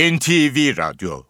[0.00, 1.22] NTV Radyo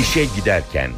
[0.00, 0.90] İşe Giderken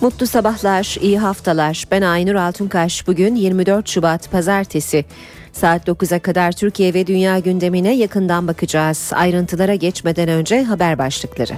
[0.00, 1.84] Mutlu sabahlar, iyi haftalar.
[1.90, 3.06] Ben Aynur Altunkaş.
[3.06, 5.04] Bugün 24 Şubat Pazartesi.
[5.52, 9.10] Saat 9'a kadar Türkiye ve dünya gündemine yakından bakacağız.
[9.14, 11.54] Ayrıntılara geçmeden önce haber başlıkları.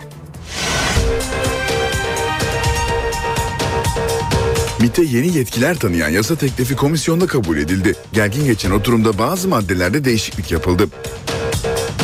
[4.80, 7.94] MİT'e yeni yetkiler tanıyan yasa teklifi komisyonda kabul edildi.
[8.12, 10.88] Gergin geçen oturumda bazı maddelerde değişiklik yapıldı.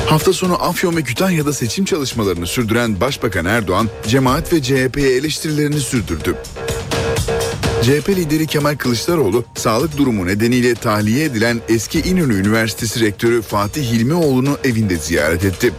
[0.06, 6.36] Hafta sonu Afyon ve Kütahya'da seçim çalışmalarını sürdüren Başbakan Erdoğan, cemaat ve CHP'ye eleştirilerini sürdürdü.
[7.82, 14.58] CHP lideri Kemal Kılıçdaroğlu, sağlık durumu nedeniyle tahliye edilen eski İnönü Üniversitesi Rektörü Fatih Hilmioğlu'nu
[14.64, 15.72] evinde ziyaret etti.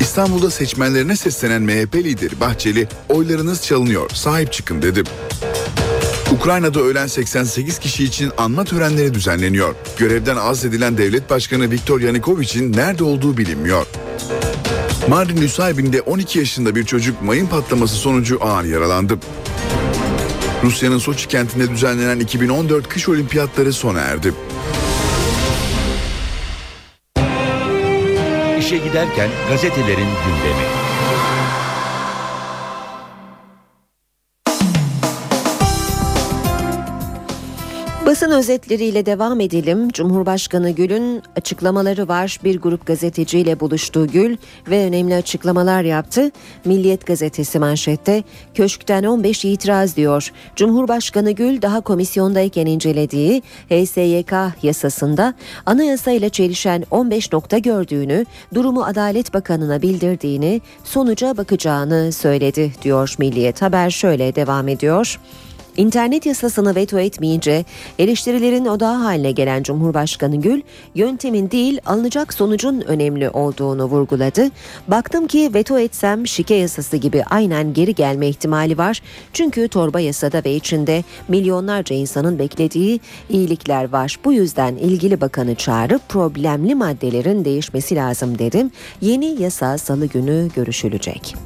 [0.00, 5.02] İstanbul'da seçmenlerine seslenen MHP lideri Bahçeli, oylarınız çalınıyor, sahip çıkın dedi.
[6.38, 9.74] Ukrayna'da ölen 88 kişi için anma törenleri düzenleniyor.
[9.96, 13.86] Görevden azledilen devlet başkanı Viktor Yanukovych'in nerede olduğu bilinmiyor.
[15.08, 19.18] Mardin Nusaybin'de 12 yaşında bir çocuk mayın patlaması sonucu ağır yaralandı.
[20.64, 24.34] Rusya'nın Soçi kentinde düzenlenen 2014 kış olimpiyatları sona erdi.
[28.58, 30.87] İşe giderken gazetelerin gündemi.
[38.18, 39.88] Basın özetleriyle devam edelim.
[39.90, 42.40] Cumhurbaşkanı Gül'ün açıklamaları var.
[42.44, 44.36] Bir grup gazeteciyle buluştuğu Gül
[44.70, 46.30] ve önemli açıklamalar yaptı.
[46.64, 48.22] Milliyet gazetesi manşette
[48.54, 50.32] köşkten 15 itiraz diyor.
[50.56, 55.34] Cumhurbaşkanı Gül daha komisyondayken incelediği HSYK yasasında
[55.66, 63.62] anayasayla çelişen 15 nokta gördüğünü, durumu Adalet Bakanı'na bildirdiğini, sonuca bakacağını söyledi diyor Milliyet.
[63.62, 65.18] Haber şöyle devam ediyor.
[65.78, 67.64] İnternet yasasını veto etmeyince
[67.98, 70.62] eleştirilerin odağı haline gelen Cumhurbaşkanı Gül,
[70.94, 74.50] yöntemin değil alınacak sonucun önemli olduğunu vurguladı.
[74.88, 79.02] Baktım ki veto etsem şike yasası gibi aynen geri gelme ihtimali var.
[79.32, 83.00] Çünkü torba yasada ve içinde milyonlarca insanın beklediği
[83.30, 84.18] iyilikler var.
[84.24, 88.70] Bu yüzden ilgili bakanı çağırıp problemli maddelerin değişmesi lazım dedim.
[89.00, 91.36] Yeni yasa salı günü görüşülecek.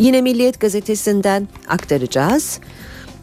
[0.00, 2.60] Yine Milliyet gazetesinden aktaracağız.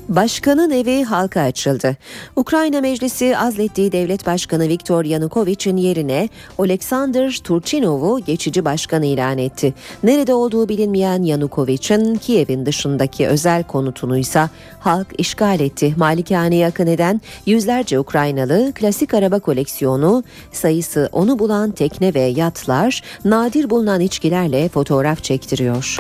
[0.10, 1.98] Başkanın evi halka açıldı.
[2.36, 9.74] Ukrayna Meclisi azlettiği devlet başkanı Viktor Yanukovych'in yerine Oleksandr Turchinov'u geçici başkan ilan etti.
[10.04, 14.50] Nerede olduğu bilinmeyen Yanukovych'in Kiev'in dışındaki özel konutunu ise
[14.80, 15.94] halk işgal etti.
[15.98, 23.70] Malikaneyi akın eden yüzlerce Ukraynalı klasik araba koleksiyonu, sayısı onu bulan tekne ve yatlar, nadir
[23.70, 26.00] bulunan içkilerle fotoğraf çektiriyor.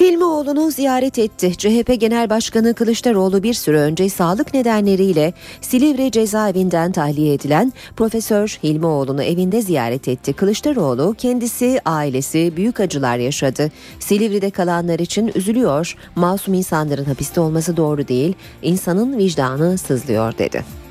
[0.00, 1.52] Hilmioğlu'nu ziyaret etti.
[1.58, 9.22] CHP Genel Başkanı Kılıçdaroğlu bir süre önce sağlık nedenleriyle Silivri cezaevinden tahliye edilen Profesör Hilmioğlu'nu
[9.22, 10.32] evinde ziyaret etti.
[10.32, 13.70] Kılıçdaroğlu kendisi, ailesi büyük acılar yaşadı.
[14.00, 15.96] Silivri'de kalanlar için üzülüyor.
[16.16, 18.34] Masum insanların hapiste olması doğru değil.
[18.62, 20.85] İnsanın vicdanı sızlıyor dedi.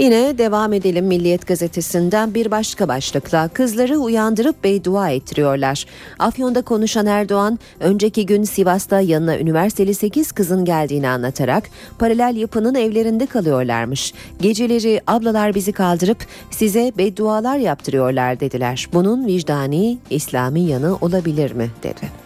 [0.00, 5.84] Yine devam edelim Milliyet gazetesinden bir başka başlıkla kızları uyandırıp beydua ettiriyorlar.
[6.18, 11.64] Afyon'da konuşan Erdoğan önceki gün Sivas'ta yanına üniversiteli 8 kızın geldiğini anlatarak
[11.98, 14.14] paralel yapının evlerinde kalıyorlarmış.
[14.40, 16.18] Geceleri ablalar bizi kaldırıp
[16.50, 18.88] size beddualar yaptırıyorlar dediler.
[18.92, 22.19] Bunun vicdani İslami yanı olabilir mi dedi.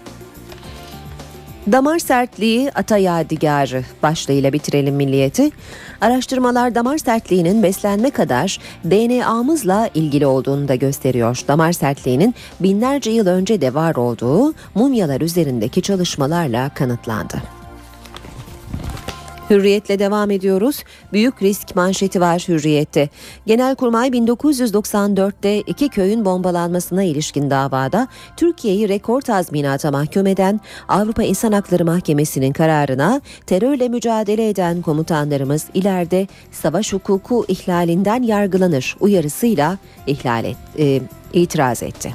[1.72, 5.50] Damar sertliği ata yadigarı başlığıyla bitirelim milliyeti.
[6.00, 11.40] Araştırmalar damar sertliğinin beslenme kadar DNA'mızla ilgili olduğunu da gösteriyor.
[11.48, 17.63] Damar sertliğinin binlerce yıl önce de var olduğu mumyalar üzerindeki çalışmalarla kanıtlandı.
[19.50, 20.84] Hürriyetle devam ediyoruz.
[21.12, 23.08] Büyük risk manşeti var Hürriyet'te.
[23.46, 31.84] Genelkurmay 1994'te iki köyün bombalanmasına ilişkin davada Türkiye'yi rekor tazminata mahkum eden Avrupa İnsan Hakları
[31.84, 41.00] Mahkemesi'nin kararına terörle mücadele eden komutanlarımız ileride savaş hukuku ihlalinden yargılanır uyarısıyla ihlal et, e,
[41.32, 42.12] itiraz etti.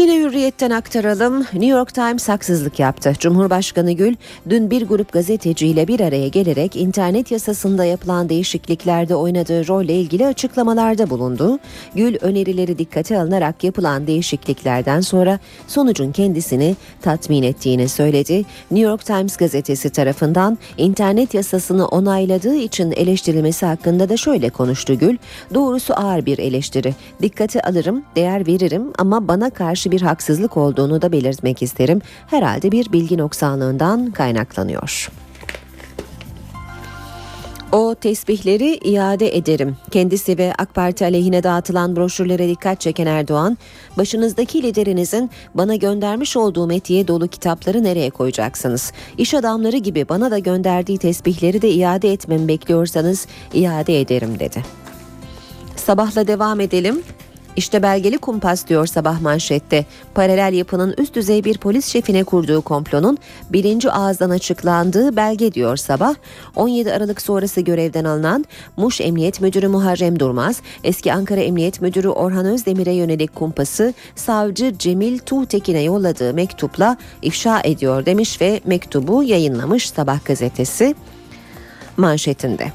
[0.00, 1.38] Yine hürriyetten aktaralım.
[1.40, 3.12] New York Times haksızlık yaptı.
[3.18, 4.14] Cumhurbaşkanı Gül
[4.48, 11.10] dün bir grup gazeteciyle bir araya gelerek internet yasasında yapılan değişikliklerde oynadığı rolle ilgili açıklamalarda
[11.10, 11.58] bulundu.
[11.94, 18.44] Gül önerileri dikkate alınarak yapılan değişikliklerden sonra sonucun kendisini tatmin ettiğini söyledi.
[18.70, 25.16] New York Times gazetesi tarafından internet yasasını onayladığı için eleştirilmesi hakkında da şöyle konuştu Gül.
[25.54, 26.94] Doğrusu ağır bir eleştiri.
[27.22, 32.00] Dikkate alırım, değer veririm ama bana karşı bir haksızlık olduğunu da belirtmek isterim.
[32.26, 35.10] Herhalde bir bilgi noksanlığından kaynaklanıyor.
[37.72, 39.76] O tesbihleri iade ederim.
[39.90, 43.58] Kendisi ve AK Parti aleyhine dağıtılan broşürlere dikkat çeken Erdoğan,
[43.98, 48.92] başınızdaki liderinizin bana göndermiş olduğu metiye dolu kitapları nereye koyacaksınız?
[49.18, 54.64] İş adamları gibi bana da gönderdiği tesbihleri de iade etmemi bekliyorsanız iade ederim dedi.
[55.76, 57.02] Sabahla devam edelim.
[57.56, 59.86] İşte belgeli kumpas diyor sabah manşette.
[60.14, 63.18] Paralel yapının üst düzey bir polis şefine kurduğu komplonun
[63.50, 66.14] birinci ağızdan açıklandığı belge diyor sabah.
[66.56, 68.44] 17 Aralık sonrası görevden alınan
[68.76, 75.18] Muş Emniyet Müdürü Muharrem Durmaz, eski Ankara Emniyet Müdürü Orhan Özdemir'e yönelik kumpası savcı Cemil
[75.18, 80.94] Tuğtekin'e yolladığı mektupla ifşa ediyor demiş ve mektubu yayınlamış Sabah gazetesi
[81.96, 82.72] manşetinde.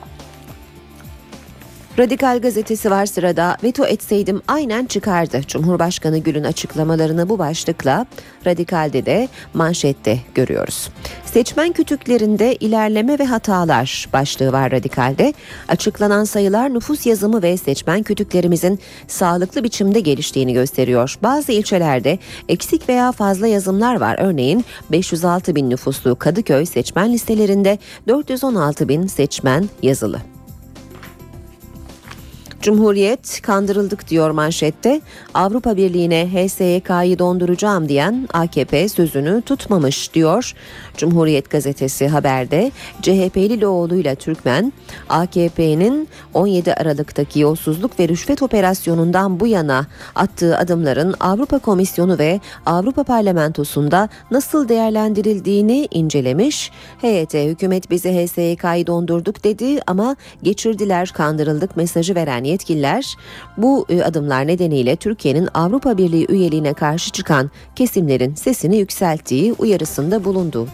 [2.00, 5.42] Radikal gazetesi var sırada veto etseydim aynen çıkardı.
[5.48, 8.06] Cumhurbaşkanı Gül'ün açıklamalarını bu başlıkla
[8.46, 10.90] Radikal'de de manşette görüyoruz.
[11.26, 15.34] Seçmen kütüklerinde ilerleme ve hatalar başlığı var Radikal'de.
[15.68, 21.16] Açıklanan sayılar nüfus yazımı ve seçmen kütüklerimizin sağlıklı biçimde geliştiğini gösteriyor.
[21.24, 22.20] Bazı ilçelerde
[22.50, 24.16] eksik veya fazla yazımlar var.
[24.20, 30.35] Örneğin 506 bin nüfuslu Kadıköy seçmen listelerinde 416 bin seçmen yazılı.
[32.66, 35.02] Cumhuriyet kandırıldık diyor manşette.
[35.34, 40.54] Avrupa Birliği'ne HSYK'yı donduracağım diyen AKP sözünü tutmamış diyor.
[40.98, 42.72] Cumhuriyet gazetesi haberde
[43.02, 44.74] CHP'li Loğlu'yla Türkmen
[45.10, 53.04] AKP'nin 17 Aralık'taki yolsuzluk ve rüşvet operasyonundan bu yana attığı adımların Avrupa Komisyonu ve Avrupa
[53.04, 56.72] Parlamentosu'nda nasıl değerlendirildiğini incelemiş.
[57.02, 63.16] Heyet hükümet bizi HSYK'yı dondurduk dedi ama geçirdiler kandırıldık mesajı veren yetkililer
[63.58, 70.68] bu e, adımlar nedeniyle Türkiye'nin Avrupa Birliği üyeliğine karşı çıkan kesimlerin sesini yükselttiği uyarısında bulundu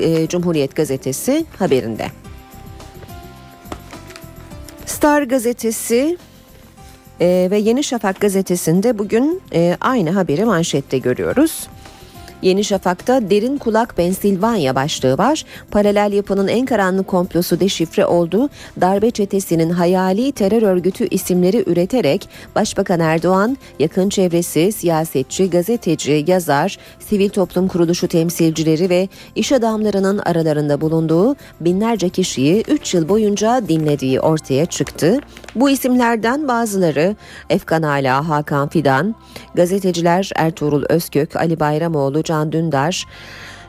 [0.00, 2.06] e, Cumhuriyet gazetesi haberinde.
[4.86, 6.18] Star gazetesi
[7.20, 11.68] e, ve Yeni Şafak gazetesinde bugün e, aynı haberi manşette görüyoruz.
[12.44, 15.44] Yeni Şafak'ta Derin Kulak Pensilvanya başlığı var.
[15.70, 18.48] Paralel yapının en karanlık komplosu deşifre oldu.
[18.80, 27.28] Darbe çetesinin hayali terör örgütü isimleri üreterek Başbakan Erdoğan, yakın çevresi, siyasetçi, gazeteci, yazar, sivil
[27.28, 34.66] toplum kuruluşu temsilcileri ve iş adamlarının aralarında bulunduğu binlerce kişiyi 3 yıl boyunca dinlediği ortaya
[34.66, 35.18] çıktı.
[35.54, 37.16] Bu isimlerden bazıları
[37.50, 39.14] Efkan Ala, Hakan Fidan,
[39.54, 43.06] gazeteciler Ertuğrul Özkök, Ali Bayramoğlu, Can Dündar,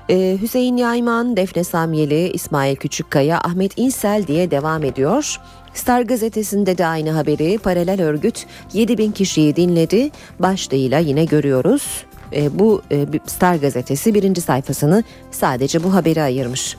[0.09, 5.39] ee, Hüseyin Yayman, Defne Samyeli, İsmail Küçükkaya, Ahmet İnsel diye devam ediyor.
[5.73, 10.09] Star gazetesinde de aynı haberi paralel örgüt 7 bin kişiyi dinledi
[10.39, 12.06] başlığıyla yine görüyoruz.
[12.33, 16.77] Ee, bu e, Star gazetesi birinci sayfasını sadece bu haberi ayırmış.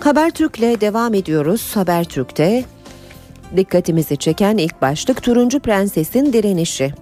[0.00, 1.76] Habertürk'le devam ediyoruz.
[1.76, 2.64] Habertürk'te
[3.56, 6.94] dikkatimizi çeken ilk başlık Turuncu Prenses'in direnişi.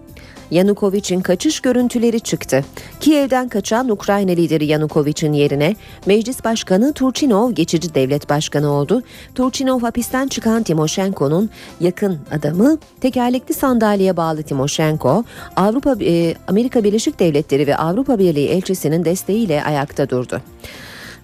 [0.51, 2.65] Yanukovic'in kaçış görüntüleri çıktı.
[3.01, 5.77] Kiev'den kaçan Ukrayna lideri Yanukovic'in yerine
[6.07, 9.03] Meclis Başkanı Turchinov geçici devlet başkanı oldu.
[9.35, 11.51] Turchinov hapisten çıkan Timoshenko'nun
[11.81, 15.25] yakın adamı tekerlekli sandalyeye bağlı Timoshenko,
[15.57, 16.35] Avrupa e,
[16.85, 20.43] Birleşik Devletleri ve Avrupa Birliği elçisinin desteğiyle ayakta durdu.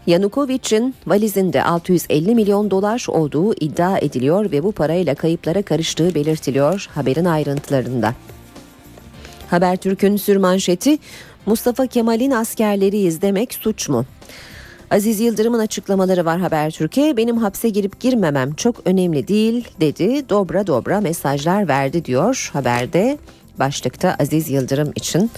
[0.07, 7.25] Yanukovic'in valizinde 650 milyon dolar olduğu iddia ediliyor ve bu parayla kayıplara karıştığı belirtiliyor haberin
[7.25, 8.15] ayrıntılarında.
[9.53, 10.99] Habertürk'ün sürmanşeti
[11.47, 14.05] Mustafa Kemal'in askerleri izlemek suç mu?
[14.91, 17.17] Aziz Yıldırım'ın açıklamaları var Habertürk'e.
[17.17, 20.29] Benim hapse girip girmemem çok önemli değil dedi.
[20.29, 23.19] Dobra dobra mesajlar verdi diyor haberde.
[23.59, 25.31] Başlıkta Aziz Yıldırım için.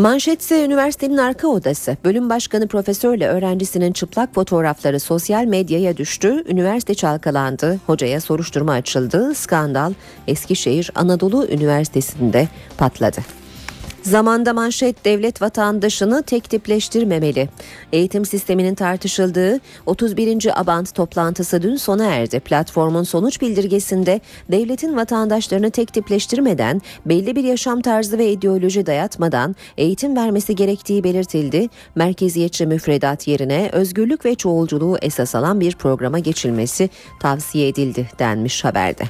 [0.00, 1.96] Manşetse üniversitenin arka odası.
[2.04, 6.44] Bölüm başkanı profesörle öğrencisinin çıplak fotoğrafları sosyal medyaya düştü.
[6.48, 7.80] Üniversite çalkalandı.
[7.86, 9.34] Hocaya soruşturma açıldı.
[9.34, 9.92] Skandal
[10.26, 13.39] Eskişehir Anadolu Üniversitesi'nde patladı.
[14.02, 17.48] Zamanda manşet devlet vatandaşını tek tipleştirmemeli.
[17.92, 20.60] Eğitim sisteminin tartışıldığı 31.
[20.60, 22.40] Abant toplantısı dün sona erdi.
[22.40, 24.20] Platformun sonuç bildirgesinde
[24.52, 31.68] devletin vatandaşlarını tek tipleştirmeden, belli bir yaşam tarzı ve ideoloji dayatmadan eğitim vermesi gerektiği belirtildi.
[31.94, 36.90] Merkeziyetçi müfredat yerine özgürlük ve çoğulculuğu esas alan bir programa geçilmesi
[37.20, 39.04] tavsiye edildi denmiş haberde.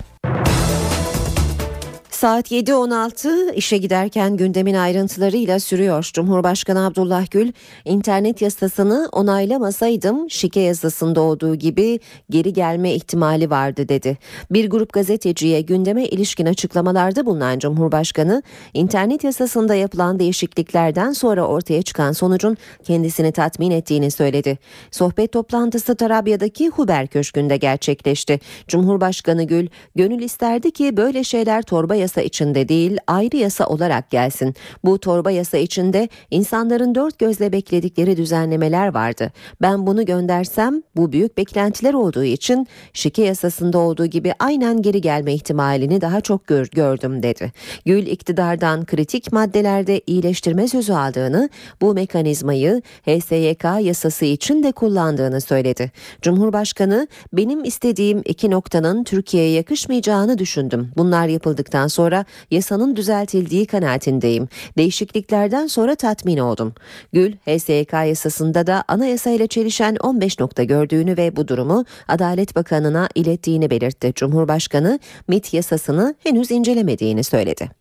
[2.20, 6.10] Saat 7.16 işe giderken gündemin ayrıntılarıyla sürüyor.
[6.14, 7.52] Cumhurbaşkanı Abdullah Gül
[7.84, 12.00] internet yasasını onaylamasaydım şike yasasında olduğu gibi
[12.30, 14.18] geri gelme ihtimali vardı dedi.
[14.50, 18.42] Bir grup gazeteciye gündeme ilişkin açıklamalarda bulunan Cumhurbaşkanı
[18.74, 24.58] internet yasasında yapılan değişikliklerden sonra ortaya çıkan sonucun kendisini tatmin ettiğini söyledi.
[24.90, 28.40] Sohbet toplantısı Tarabya'daki Huber Köşkü'nde gerçekleşti.
[28.68, 34.54] Cumhurbaşkanı Gül gönül isterdi ki böyle şeyler torba yasa içinde değil ayrı yasa olarak gelsin.
[34.84, 39.32] Bu torba yasa içinde insanların dört gözle bekledikleri düzenlemeler vardı.
[39.62, 45.34] Ben bunu göndersem bu büyük beklentiler olduğu için şike yasasında olduğu gibi aynen geri gelme
[45.34, 47.52] ihtimalini daha çok gör, gördüm dedi.
[47.86, 51.48] Gül iktidardan kritik maddelerde iyileştirme sözü aldığını
[51.80, 55.90] bu mekanizmayı HSYK yasası için de kullandığını söyledi.
[56.22, 60.90] Cumhurbaşkanı benim istediğim iki noktanın Türkiye'ye yakışmayacağını düşündüm.
[60.96, 64.48] Bunlar yapıldıktan sonra yasanın düzeltildiği kanaatindeyim.
[64.78, 66.74] Değişikliklerden sonra tatmin oldum.
[67.12, 73.70] Gül, HSYK yasasında da anayasayla çelişen 15 nokta gördüğünü ve bu durumu Adalet Bakanı'na ilettiğini
[73.70, 74.12] belirtti.
[74.14, 77.79] Cumhurbaşkanı MIT yasasını henüz incelemediğini söyledi.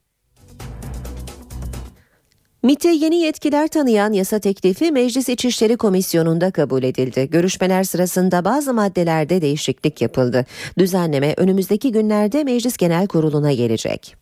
[2.63, 7.29] MİT'e yeni yetkiler tanıyan yasa teklifi Meclis İçişleri Komisyonu'nda kabul edildi.
[7.31, 10.45] Görüşmeler sırasında bazı maddelerde değişiklik yapıldı.
[10.77, 14.15] Düzenleme önümüzdeki günlerde Meclis Genel Kurulu'na gelecek.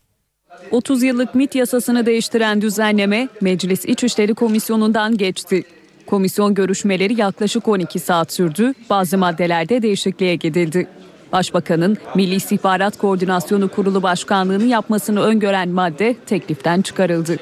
[0.70, 5.62] 30 yıllık MIT yasasını değiştiren düzenleme Meclis İçişleri Komisyonu'ndan geçti.
[6.06, 8.72] Komisyon görüşmeleri yaklaşık 12 saat sürdü.
[8.90, 10.86] Bazı maddelerde değişikliğe gidildi.
[11.32, 17.36] Başbakanın Milli İstihbarat Koordinasyonu Kurulu Başkanlığını yapmasını öngören madde tekliften çıkarıldı.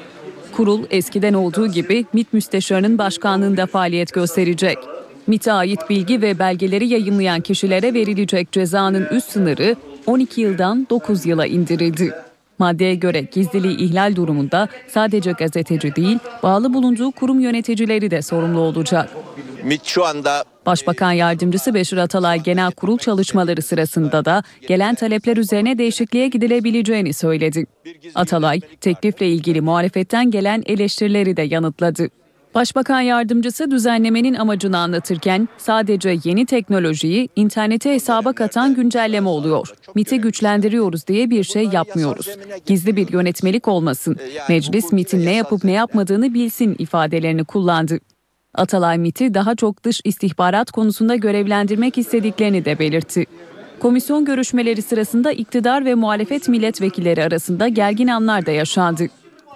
[0.56, 4.78] Kurul eskiden olduğu gibi MİT Müsteşarı'nın başkanlığında faaliyet gösterecek.
[5.26, 11.46] MİT'e ait bilgi ve belgeleri yayınlayan kişilere verilecek cezanın üst sınırı 12 yıldan 9 yıla
[11.46, 12.12] indirildi.
[12.58, 19.10] Maddeye göre gizliliği ihlal durumunda sadece gazeteci değil, bağlı bulunduğu kurum yöneticileri de sorumlu olacak.
[19.64, 25.78] MİT şu anda Başbakan Yardımcısı Beşir Atalay genel kurul çalışmaları sırasında da gelen talepler üzerine
[25.78, 27.66] değişikliğe gidilebileceğini söyledi.
[28.14, 32.08] Atalay teklifle ilgili muhalefetten gelen eleştirileri de yanıtladı.
[32.56, 39.74] Başbakan yardımcısı düzenlemenin amacını anlatırken sadece yeni teknolojiyi internete hesaba katan güncelleme oluyor.
[39.94, 42.28] MIT'i güçlendiriyoruz diye bir şey yapmıyoruz.
[42.66, 44.16] Gizli bir yönetmelik olmasın.
[44.48, 47.98] Meclis MIT'in ne yapıp ne yapmadığını bilsin ifadelerini kullandı.
[48.54, 53.24] Atalay MIT'i daha çok dış istihbarat konusunda görevlendirmek istediklerini de belirtti.
[53.80, 59.08] Komisyon görüşmeleri sırasında iktidar ve muhalefet milletvekilleri arasında gergin anlar da yaşandı.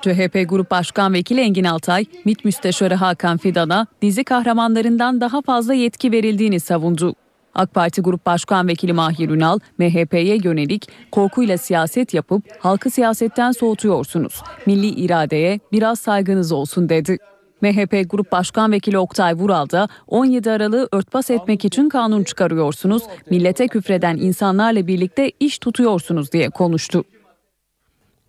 [0.02, 6.12] CHP Grup Başkan Vekili Engin Altay, MİT Müsteşarı Hakan Fidan'a dizi kahramanlarından daha fazla yetki
[6.12, 7.14] verildiğini savundu.
[7.54, 14.42] AK Parti Grup Başkan Vekili Mahir Ünal, MHP'ye yönelik korkuyla siyaset yapıp halkı siyasetten soğutuyorsunuz.
[14.66, 17.19] Milli iradeye biraz saygınız olsun dedi.
[17.61, 23.69] MHP Grup Başkan Vekili Oktay Vural da 17 Aralık'ı örtbas etmek için kanun çıkarıyorsunuz, millete
[23.69, 27.04] küfreden insanlarla birlikte iş tutuyorsunuz diye konuştu.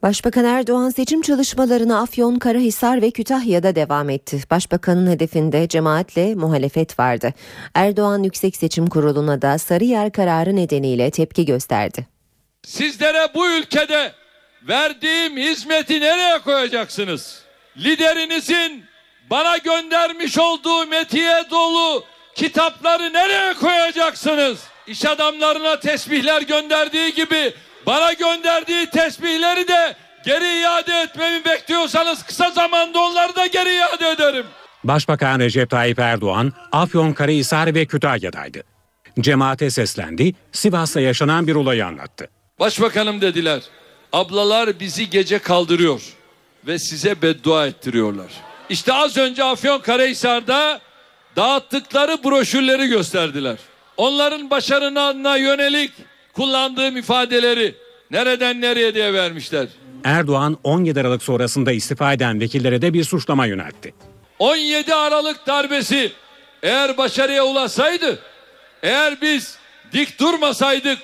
[0.03, 4.39] Başbakan Erdoğan seçim çalışmalarına Afyon, Karahisar ve Kütahya'da devam etti.
[4.51, 7.33] Başbakanın hedefinde cemaatle muhalefet vardı.
[7.73, 12.07] Erdoğan Yüksek Seçim Kurulu'na da Sarıyer kararı nedeniyle tepki gösterdi.
[12.63, 14.11] Sizlere bu ülkede
[14.67, 17.41] verdiğim hizmeti nereye koyacaksınız?
[17.77, 18.83] Liderinizin
[19.29, 22.03] bana göndermiş olduğu metiye dolu
[22.35, 24.59] kitapları nereye koyacaksınız?
[24.87, 27.53] İş adamlarına tesbihler gönderdiği gibi
[27.85, 29.95] bana gönderdiği tesbihleri de
[30.25, 34.45] geri iade etmemi bekliyorsanız kısa zamanda onları da geri iade ederim.
[34.83, 38.63] Başbakan Recep Tayyip Erdoğan, Afyon, Karahisar ve Kütahya'daydı.
[39.19, 42.29] Cemaate seslendi, Sivas'ta yaşanan bir olayı anlattı.
[42.59, 43.61] Başbakanım dediler,
[44.13, 46.01] ablalar bizi gece kaldırıyor
[46.67, 48.31] ve size beddua ettiriyorlar.
[48.69, 50.81] İşte az önce Afyon Karahisar'da
[51.35, 53.57] dağıttıkları broşürleri gösterdiler.
[53.97, 55.91] Onların başarına yönelik
[56.33, 57.75] kullandığım ifadeleri
[58.11, 59.67] nereden nereye diye vermişler.
[60.03, 63.93] Erdoğan 17 Aralık sonrasında istifa eden vekillere de bir suçlama yöneltti.
[64.39, 66.11] 17 Aralık darbesi
[66.63, 68.19] eğer başarıya ulaşsaydı,
[68.83, 69.57] eğer biz
[69.93, 70.97] dik durmasaydık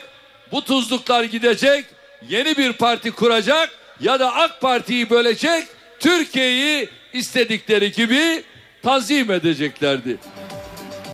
[0.51, 1.85] bu tuzluklar gidecek,
[2.29, 3.69] yeni bir parti kuracak
[4.01, 5.67] ya da AK Parti'yi bölecek,
[5.99, 8.43] Türkiye'yi istedikleri gibi
[8.83, 10.17] tanzim edeceklerdi.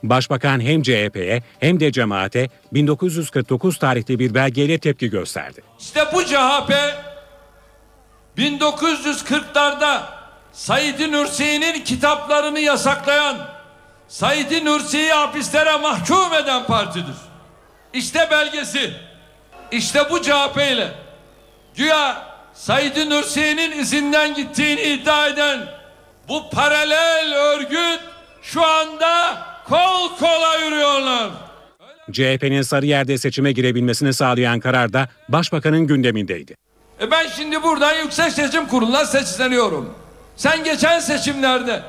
[0.04, 5.64] Başbakan hem CHP'ye hem de cemaate 1949 tarihli bir belgeyle tepki gösterdi.
[5.80, 6.74] İşte bu CHP
[8.38, 10.02] 1940'larda
[10.54, 13.38] Said Nursi'nin kitaplarını yasaklayan,
[14.08, 17.16] Said Nursi'yi hapislere mahkum eden partidir.
[17.94, 18.94] İşte belgesi.
[19.72, 20.92] İşte bu CHP ile
[21.76, 25.68] güya Said Nursi'nin izinden gittiğini iddia eden
[26.28, 28.00] bu paralel örgüt
[28.42, 29.38] şu anda
[29.70, 31.30] kol kola yürüyorlar.
[32.12, 36.56] CHP'nin Sarıyer'de seçime girebilmesini sağlayan karar da Başbakanın gündemindeydi.
[37.02, 39.94] E ben şimdi buradan Yüksek Seçim Kurulu'na seçleniyorum.
[40.36, 41.84] Sen geçen seçimlerde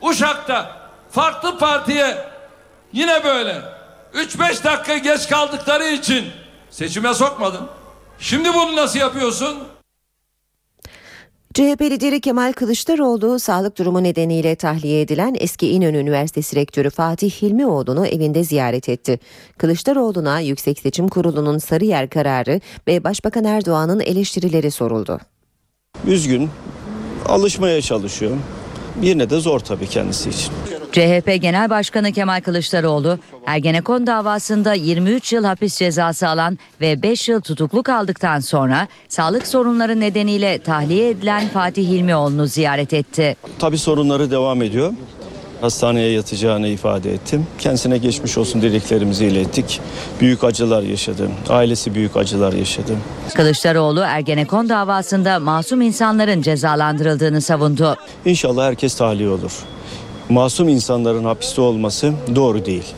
[0.00, 0.76] Uşak'ta
[1.10, 2.18] farklı partiye
[2.92, 3.62] yine böyle
[4.14, 6.24] 3-5 dakika geç kaldıkları için
[6.70, 7.68] seçime sokmadın.
[8.18, 9.58] Şimdi bunu nasıl yapıyorsun?
[11.54, 18.06] CHP lideri Kemal Kılıçdaroğlu sağlık durumu nedeniyle tahliye edilen eski İnönü Üniversitesi Rektörü Fatih Hilmioğlu'nu
[18.06, 19.18] evinde ziyaret etti.
[19.58, 25.20] Kılıçdaroğlu'na Yüksek Seçim Kurulu'nun Sarıyer kararı ve Başbakan Erdoğan'ın eleştirileri soruldu.
[26.06, 26.50] Üzgün,
[27.26, 28.36] alışmaya çalışıyor.
[29.02, 30.52] Yine de zor tabii kendisi için.
[30.92, 37.40] CHP Genel Başkanı Kemal Kılıçdaroğlu, Ergenekon davasında 23 yıl hapis cezası alan ve 5 yıl
[37.40, 43.36] tutukluk aldıktan sonra sağlık sorunları nedeniyle tahliye edilen Fatih Hilmioğlu'nu ziyaret etti.
[43.58, 44.92] Tabii sorunları devam ediyor.
[45.62, 47.46] Hastaneye yatacağını ifade ettim.
[47.58, 49.80] Kendisine geçmiş olsun dileklerimizi ilettik.
[50.20, 51.28] Büyük acılar yaşadı.
[51.48, 52.92] Ailesi büyük acılar yaşadı.
[53.34, 57.96] Kılıçdaroğlu Ergenekon davasında masum insanların cezalandırıldığını savundu.
[58.24, 59.52] İnşallah herkes tahliye olur.
[60.28, 62.94] Masum insanların hapiste olması doğru değil.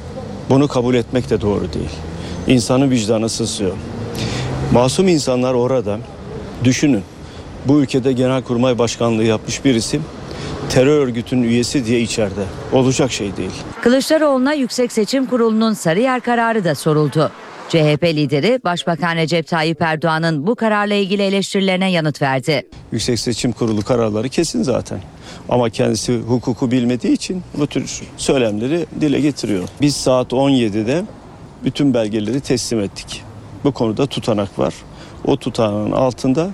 [0.50, 1.90] Bunu kabul etmek de doğru değil.
[2.47, 3.73] İnsanın vicdanı sızlıyor.
[4.73, 5.99] Masum insanlar orada.
[6.64, 7.02] Düşünün.
[7.66, 10.00] Bu ülkede Genelkurmay Başkanlığı yapmış birisi
[10.71, 12.44] terör örgütünün üyesi diye içeride.
[12.73, 13.50] Olacak şey değil.
[13.83, 17.30] Kılıçdaroğlu'na Yüksek Seçim Kurulu'nun Sarıyer kararı da soruldu.
[17.68, 22.66] CHP lideri Başbakan Recep Tayyip Erdoğan'ın bu kararla ilgili eleştirilerine yanıt verdi.
[22.92, 25.00] Yüksek Seçim Kurulu kararları kesin zaten.
[25.49, 29.68] Ama kendisi hukuku bilmediği için bu tür söylemleri dile getiriyor.
[29.80, 31.04] Biz saat 17'de
[31.64, 33.23] bütün belgeleri teslim ettik.
[33.64, 34.75] Bu konuda tutanak var.
[35.25, 36.50] O tutanağın altında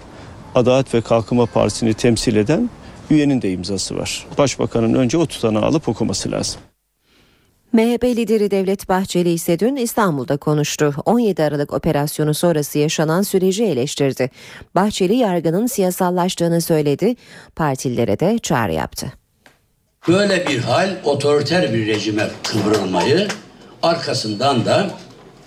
[0.54, 2.70] Adalet ve Kalkınma Partisi'ni temsil eden
[3.10, 4.26] üyenin de imzası var.
[4.38, 6.60] Başbakanın önce o tutanağı alıp okuması lazım.
[7.72, 10.94] MHP lideri Devlet Bahçeli ise dün İstanbul'da konuştu.
[11.04, 14.30] 17 Aralık operasyonu sonrası yaşanan süreci eleştirdi.
[14.74, 17.16] Bahçeli yargının siyasallaştığını söyledi.
[17.56, 19.12] Partililere de çağrı yaptı.
[20.08, 23.28] Böyle bir hal otoriter bir rejime kıvrılmayı
[23.82, 24.90] arkasından da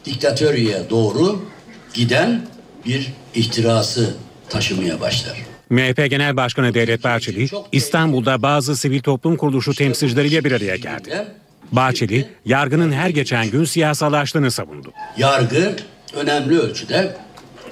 [0.06, 1.46] diktatörüye doğru
[1.94, 2.42] giden
[2.86, 4.14] bir ihtirası
[4.50, 5.53] taşımaya başlar.
[5.74, 11.28] MHP Genel Başkanı Devlet Bahçeli İstanbul'da bazı sivil toplum kuruluşu temsilcileriyle bir araya geldi.
[11.72, 14.94] Bahçeli, yargının her geçen gün siyasallaştığını savundu.
[15.18, 15.76] Yargı
[16.16, 17.18] önemli ölçüde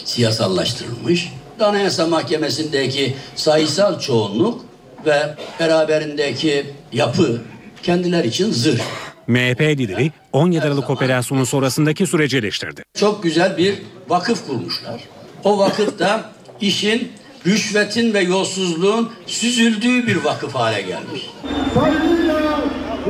[0.05, 1.29] siyasallaştırılmış.
[1.59, 4.65] Anayasa Mahkemesi'ndeki sayısal çoğunluk
[5.05, 7.41] ve beraberindeki yapı
[7.83, 8.81] kendiler için zırh.
[9.27, 12.83] MHP lideri 17 Aralık operasyonu sonrasındaki süreci eleştirdi.
[12.93, 13.75] Çok güzel bir
[14.09, 15.01] vakıf kurmuşlar.
[15.43, 17.11] O vakıfta işin
[17.45, 21.29] rüşvetin ve yolsuzluğun süzüldüğü bir vakıf hale gelmiş.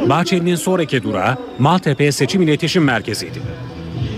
[0.10, 3.42] Bahçeli'nin sonraki durağı Maltepe Seçim İletişim Merkezi'ydi.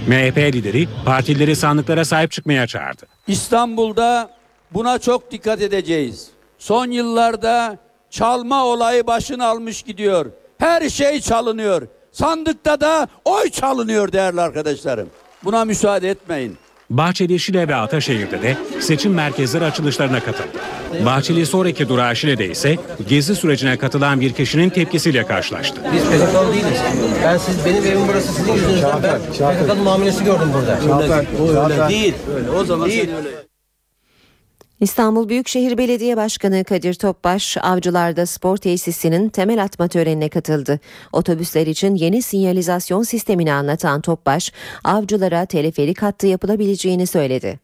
[0.08, 3.06] MHP lideri partileri sandıklara sahip çıkmaya çağırdı.
[3.28, 4.30] İstanbul'da
[4.72, 6.28] buna çok dikkat edeceğiz.
[6.60, 7.78] Son yıllarda
[8.10, 10.26] çalma olayı başını almış gidiyor.
[10.58, 11.88] Her şey çalınıyor.
[12.12, 15.10] Sandıkta da oy çalınıyor değerli arkadaşlarım.
[15.44, 16.58] Buna müsaade etmeyin.
[16.90, 20.48] Bahçeli Şile ve Ataşehir'de de seçim merkezleri açılışlarına katıldı.
[21.06, 25.82] Bahçeli sonraki durağı Şile'de ise gezi sürecine katılan bir kişinin tepkisiyle karşılaştı.
[25.94, 26.80] Biz PKK'lı değiliz.
[27.24, 31.04] Ben siz benim evim burası sizin yüzünüzden ben PKK'lı muamelesi gördüm burada.
[31.04, 32.14] Öyle, o öyle değil.
[32.36, 32.50] Öyle.
[32.50, 33.10] O zaman değil.
[34.84, 40.80] İstanbul Büyükşehir Belediye Başkanı Kadir Topbaş, Avcılar'da spor tesisinin temel atma törenine katıldı.
[41.14, 44.52] Otobüsler için yeni sinyalizasyon sistemini anlatan Topbaş,
[44.84, 47.60] Avcılar'a teleferik hattı yapılabileceğini söyledi.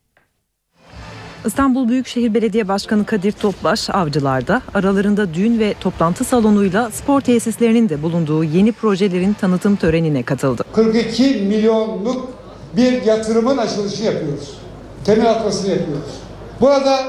[1.45, 8.01] İstanbul Büyükşehir Belediye Başkanı Kadir Topbaş Avcılar'da aralarında düğün ve toplantı salonuyla spor tesislerinin de
[8.01, 10.63] bulunduğu yeni projelerin tanıtım törenine katıldı.
[10.73, 12.29] 42 milyonluk
[12.75, 14.57] bir yatırımın açılışı yapıyoruz.
[15.05, 16.28] Temel atmasını yapıyoruz.
[16.61, 16.99] Burada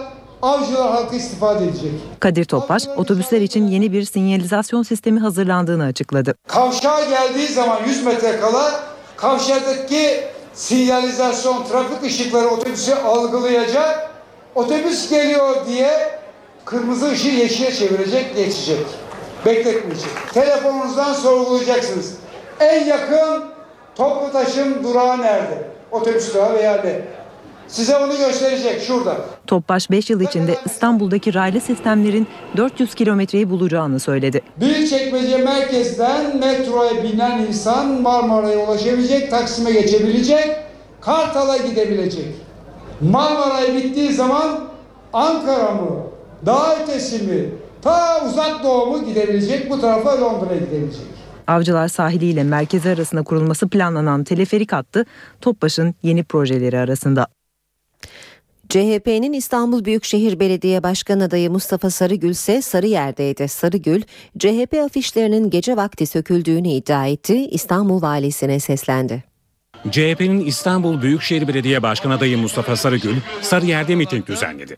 [0.42, 1.92] avcılar halkı istifade edecek.
[2.20, 6.34] Kadir Topbaş otobüsler için yeni bir sinyalizasyon sistemi hazırlandığını açıkladı.
[6.48, 8.80] Kavşağa geldiği zaman 100 metre kala
[9.16, 14.10] kavşaktaki sinyalizasyon trafik ışıkları otobüsü algılayacak.
[14.54, 15.90] Otobüs geliyor diye
[16.64, 18.86] kırmızı ışığı yeşile çevirecek, geçecek.
[19.46, 20.10] Bekletmeyecek.
[20.34, 22.14] Telefonunuzdan sorgulayacaksınız.
[22.60, 23.44] En yakın
[23.94, 25.68] toplu taşım durağı nerede?
[25.90, 27.00] Otobüs durağı veya ne?
[27.70, 29.16] Size onu gösterecek şurada.
[29.46, 34.40] Topbaş 5 yıl içinde İstanbul'daki raylı sistemlerin 400 kilometreyi bulacağını söyledi.
[34.60, 40.56] Büyükçekmece merkezden metroya binen insan Marmara'ya ulaşabilecek, Taksim'e geçebilecek,
[41.00, 42.34] Kartal'a gidebilecek.
[43.00, 44.70] Marmaray bittiği zaman
[45.12, 45.90] Ankara mı,
[46.46, 47.48] daha ötesi mi,
[47.82, 51.02] ta uzak doğu mu gidebilecek, bu tarafa Londra'ya gidebilecek.
[51.46, 55.04] Avcılar sahiliyle merkezi arasında kurulması planlanan teleferik hattı
[55.40, 57.26] Topbaş'ın yeni projeleri arasında.
[58.70, 63.48] CHP'nin İstanbul Büyükşehir Belediye Başkan adayı Mustafa Sarıgül ise Sarıyer'deydi.
[63.48, 64.02] Sarıgül,
[64.38, 69.24] CHP afişlerinin gece vakti söküldüğünü iddia etti, İstanbul valisine seslendi.
[69.90, 74.76] CHP'nin İstanbul Büyükşehir Belediye Başkan adayı Mustafa Sarıgül, Sarıyer'de miting düzenledi.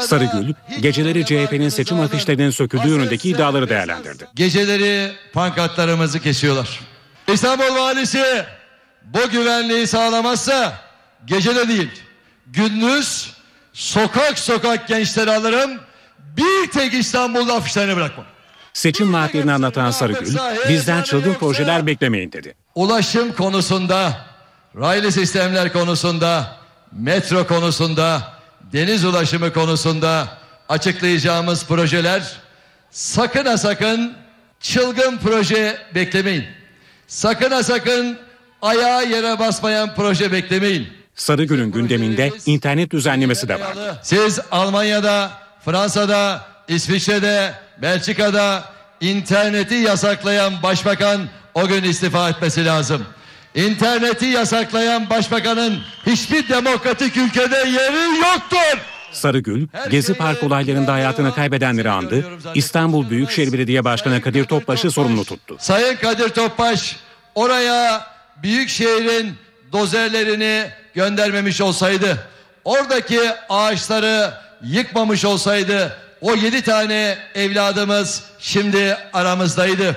[0.00, 4.24] Sarıgül, geceleri CHP'nin seçim afişlerinin söküldüğü yönündeki iddiaları değerlendirdi.
[4.34, 6.80] Geceleri pankartlarımızı kesiyorlar.
[7.32, 8.24] İstanbul Valisi
[9.04, 10.78] bu güvenliği sağlamazsa
[11.26, 11.90] gecede değil,
[12.52, 13.32] gündüz
[13.72, 15.80] sokak sokak gençleri alırım,
[16.18, 18.26] bir tek İstanbul'da afişlerini bırakmam.
[18.72, 20.36] Seçim vaatlerini anlatan Sarıgül,
[20.68, 22.54] bizden çılgın projeler beklemeyin dedi.
[22.74, 24.26] Ulaşım konusunda,
[24.80, 26.56] raylı sistemler konusunda,
[26.92, 28.32] metro konusunda,
[28.72, 30.28] deniz ulaşımı konusunda
[30.68, 32.32] açıklayacağımız projeler
[32.90, 34.14] sakın ha sakın
[34.60, 36.44] çılgın proje beklemeyin.
[37.06, 38.18] Sakın ha sakın
[38.62, 40.97] ayağa yere basmayan proje beklemeyin.
[41.18, 43.76] Sarıgül'ün gündeminde internet düzenlemesi de var.
[44.02, 45.30] Siz Almanya'da,
[45.64, 48.64] Fransa'da, İsviçre'de, Belçika'da
[49.00, 53.04] interneti yasaklayan başbakan o gün istifa etmesi lazım.
[53.54, 58.78] İnterneti yasaklayan başbakanın hiçbir demokratik ülkede yeri yoktur.
[59.12, 65.56] Sarıgül, Gezi Park olaylarında hayatını kaybedenleri andı, İstanbul Büyükşehir Belediye Başkanı Kadir Topbaş'ı sorumlu tuttu.
[65.58, 66.96] Sayın Kadir Topbaş
[67.34, 68.06] oraya
[68.42, 69.34] Büyükşehir'in
[69.72, 72.18] dozerlerini göndermemiş olsaydı,
[72.64, 79.96] oradaki ağaçları yıkmamış olsaydı o yedi tane evladımız şimdi aramızdaydı.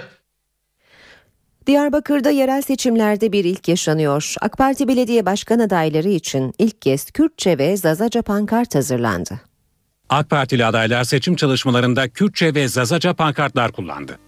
[1.67, 4.35] Diyarbakır'da yerel seçimlerde bir ilk yaşanıyor.
[4.41, 9.41] AK Parti belediye başkan adayları için ilk kez Kürtçe ve Zazaca pankart hazırlandı.
[10.09, 14.19] AK Partili adaylar seçim çalışmalarında Kürtçe ve Zazaca pankartlar kullandı.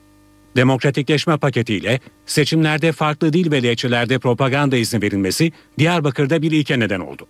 [0.56, 7.28] Demokratikleşme paketiyle seçimlerde farklı dil ve lehçelerde propaganda izni verilmesi Diyarbakır'da bir ilke neden oldu.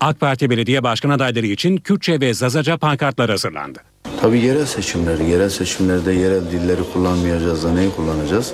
[0.00, 3.78] AK Parti belediye başkan adayları için Kürtçe ve Zazaca pankartlar hazırlandı.
[4.20, 8.52] Tabii yerel seçimleri, yerel seçimlerde yerel dilleri kullanmayacağız da neyi kullanacağız?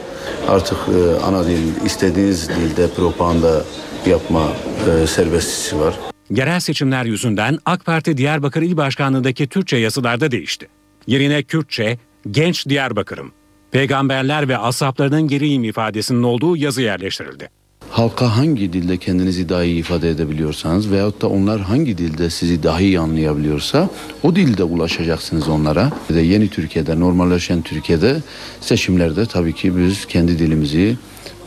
[0.49, 3.65] Artık e, ana dil, istediğiniz dilde propaganda
[4.07, 4.53] yapma
[5.03, 5.95] e, serbestisi var.
[6.31, 10.69] Yerel seçimler yüzünden AK Parti Diyarbakır İl Başkanlığı'ndaki Türkçe yazılarda değişti.
[11.07, 11.99] Yerine Kürtçe,
[12.31, 13.33] Genç Diyarbakır'ım,
[13.71, 17.49] Peygamberler ve asaplarının geriyim ifadesinin olduğu yazı yerleştirildi.
[17.91, 22.81] Halka hangi dilde kendinizi daha iyi ifade edebiliyorsanız veyahut da onlar hangi dilde sizi daha
[22.81, 23.91] iyi anlayabiliyorsa
[24.23, 25.93] o dilde ulaşacaksınız onlara.
[26.11, 28.23] Ve yeni Türkiye'de, normalleşen Türkiye'de
[28.61, 30.97] seçimlerde tabii ki biz kendi dilimizi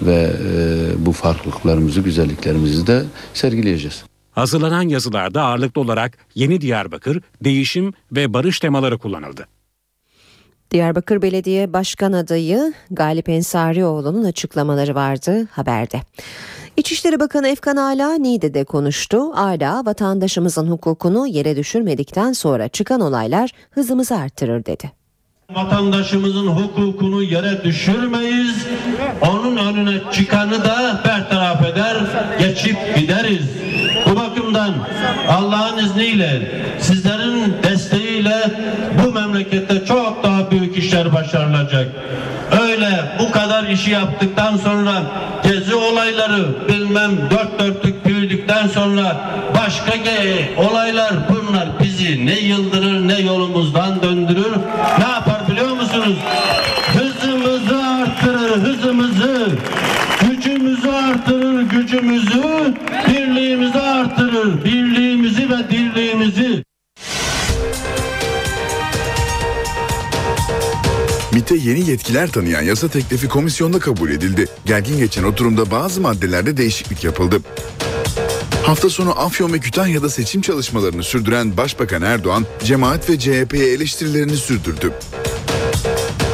[0.02, 3.04] ve e, bu farklılıklarımızı, güzelliklerimizi de
[3.34, 4.04] sergileyeceğiz.
[4.32, 9.48] Hazırlanan yazılarda ağırlıklı olarak Yeni Diyarbakır, değişim ve barış temaları kullanıldı.
[10.72, 16.02] Diyarbakır Belediye Başkan adayı Galip Ensarioğlu'nun açıklamaları vardı haberde.
[16.78, 19.34] İçişleri Bakanı Efkan Ala Niğde'de konuştu.
[19.34, 24.92] Ala vatandaşımızın hukukunu yere düşürmedikten sonra çıkan olaylar hızımızı arttırır dedi.
[25.56, 28.66] Vatandaşımızın hukukunu yere düşürmeyiz.
[29.22, 31.98] Onun önüne çıkanı da bertaraf eder,
[32.40, 33.46] geçip gideriz.
[34.06, 34.74] Bu bakımdan
[35.30, 38.38] Allah'ın izniyle, sizlerin desteğiyle
[39.04, 40.61] bu memlekette çok daha büyük
[40.92, 41.88] işler başarılacak.
[42.62, 44.92] Öyle bu kadar işi yaptıktan sonra
[45.44, 49.18] gezi olayları bilmem dört dörtlük büyüdükten sonra
[49.58, 49.92] başka
[50.58, 54.52] olaylar bunlar bizi ne yıldırır ne yolumuzdan döndürür.
[55.00, 56.18] Ne yapar biliyor musunuz?
[56.94, 59.48] Hızımızı artırır hızımızı.
[60.22, 62.74] Gücümüzü artırır gücümüzü.
[63.08, 64.81] Birliğimizi artırır birliğimizi
[71.52, 74.46] MİT'e yeni yetkiler tanıyan yasa teklifi komisyonda kabul edildi.
[74.66, 77.42] Gergin geçen oturumda bazı maddelerde değişiklik yapıldı.
[78.64, 84.94] Hafta sonu Afyon ve Kütahya'da seçim çalışmalarını sürdüren Başbakan Erdoğan, cemaat ve CHP'ye eleştirilerini sürdürdü.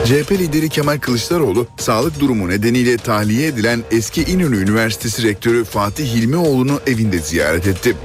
[0.06, 6.80] CHP lideri Kemal Kılıçdaroğlu, sağlık durumu nedeniyle tahliye edilen eski İnönü Üniversitesi Rektörü Fatih Hilmioğlu'nu
[6.88, 7.96] evinde ziyaret etti.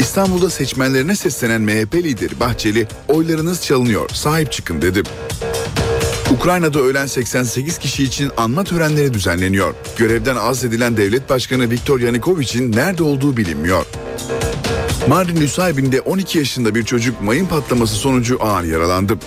[0.00, 5.02] İstanbul'da seçmenlerine seslenen MHP lideri Bahçeli, oylarınız çalınıyor, sahip çıkın dedi.
[6.36, 9.74] Ukrayna'da ölen 88 kişi için anma törenleri düzenleniyor.
[9.96, 13.86] Görevden azledilen devlet başkanı Viktor Yanukovych'in nerede olduğu bilinmiyor.
[15.08, 19.18] Mardin Nusaybin'de 12 yaşında bir çocuk mayın patlaması sonucu ağır yaralandı.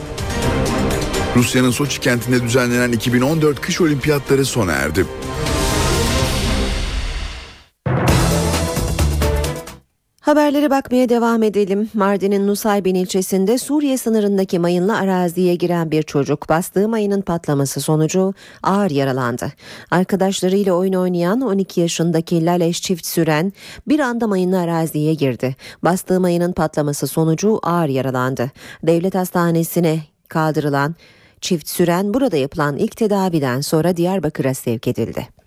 [1.35, 5.05] Rusya'nın Soçi kentinde düzenlenen 2014 kış olimpiyatları sona erdi.
[10.29, 11.89] Haberlere bakmaya devam edelim.
[11.93, 18.91] Mardin'in Nusaybin ilçesinde Suriye sınırındaki mayınlı araziye giren bir çocuk bastığı mayının patlaması sonucu ağır
[18.91, 19.51] yaralandı.
[19.91, 23.53] Arkadaşlarıyla oyun oynayan 12 yaşındaki Laleş çift süren
[23.87, 25.55] bir anda mayınlı araziye girdi.
[25.83, 28.51] Bastığı mayının patlaması sonucu ağır yaralandı.
[28.83, 30.95] Devlet hastanesine kaldırılan
[31.41, 35.38] çift süren burada yapılan ilk tedaviden sonra Diyarbakır'a sevk edildi.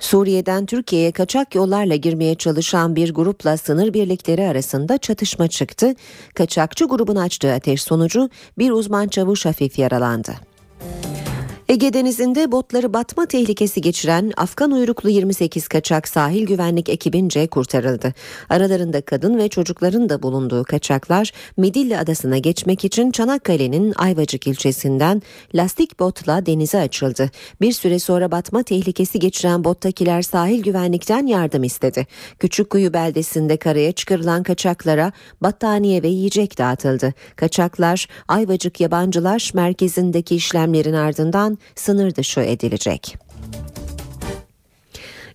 [0.00, 5.94] Suriye'den Türkiye'ye kaçak yollarla girmeye çalışan bir grupla sınır birlikleri arasında çatışma çıktı.
[6.34, 10.32] Kaçakçı grubun açtığı ateş sonucu bir uzman çavuş hafif yaralandı.
[11.70, 18.14] Ege Denizi'nde botları batma tehlikesi geçiren Afgan uyruklu 28 kaçak sahil güvenlik ekibince kurtarıldı.
[18.48, 25.22] Aralarında kadın ve çocukların da bulunduğu kaçaklar Midilli Adası'na geçmek için Çanakkale'nin Ayvacık ilçesinden
[25.54, 27.30] lastik botla denize açıldı.
[27.60, 32.06] Bir süre sonra batma tehlikesi geçiren bottakiler sahil güvenlikten yardım istedi.
[32.38, 37.14] Küçükkuyu beldesinde karaya çıkarılan kaçaklara battaniye ve yiyecek dağıtıldı.
[37.36, 43.16] Kaçaklar Ayvacık Yabancılar Merkezi'ndeki işlemlerin ardından sınır dışı edilecek.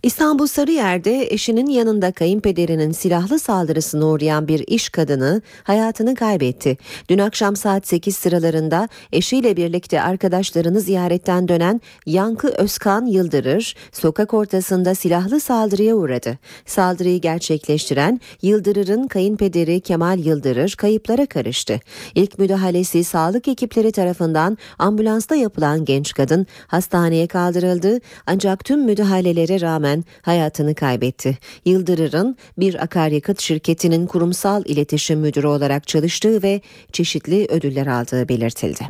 [0.05, 6.77] İstanbul Sarıyer'de eşinin yanında kayınpederinin silahlı saldırısına uğrayan bir iş kadını hayatını kaybetti.
[7.09, 14.95] Dün akşam saat 8 sıralarında eşiyle birlikte arkadaşlarını ziyaretten dönen Yankı Özkan Yıldırır sokak ortasında
[14.95, 16.37] silahlı saldırıya uğradı.
[16.65, 21.79] Saldırıyı gerçekleştiren Yıldırır'ın kayınpederi Kemal Yıldırır kayıplara karıştı.
[22.15, 29.94] İlk müdahalesi sağlık ekipleri tarafından ambulansta yapılan genç kadın hastaneye kaldırıldı ancak tüm müdahalelere rağmen
[30.21, 31.38] hayatını kaybetti.
[31.65, 38.84] Yıldırır'ın bir akaryakıt şirketinin kurumsal iletişim müdürü olarak çalıştığı ve çeşitli ödüller aldığı belirtildi.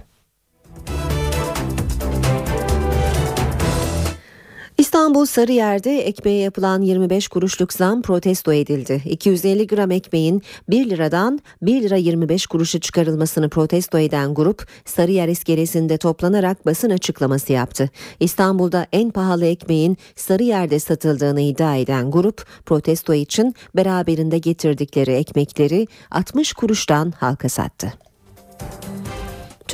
[4.95, 9.01] İstanbul Sarıyer'de ekmeğe yapılan 25 kuruşluk zam protesto edildi.
[9.05, 15.97] 250 gram ekmeğin 1 liradan 1 lira 25 kuruşa çıkarılmasını protesto eden grup Sarıyer iskelesinde
[15.97, 17.89] toplanarak basın açıklaması yaptı.
[18.19, 26.53] İstanbul'da en pahalı ekmeğin Sarıyer'de satıldığını iddia eden grup protesto için beraberinde getirdikleri ekmekleri 60
[26.53, 28.04] kuruştan halka sattı.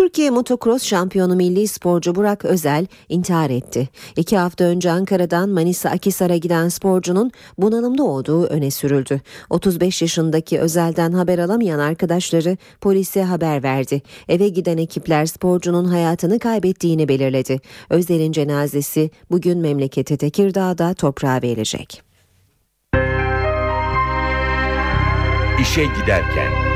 [0.02, 3.90] Türkiye motokros şampiyonu milli sporcu Burak Özel intihar etti.
[4.16, 9.22] İki hafta önce Ankara'dan Manisa Akisar'a giden sporcunun bunalımda olduğu öne sürüldü.
[9.50, 14.02] 35 yaşındaki Özel'den haber alamayan arkadaşları polise haber verdi.
[14.30, 17.60] Eve giden ekipler sporcunun hayatını kaybettiğini belirledi.
[17.90, 22.02] Özel'in cenazesi bugün memleketi Tekirdağ'da toprağa verilecek.
[25.62, 26.72] İşe giderken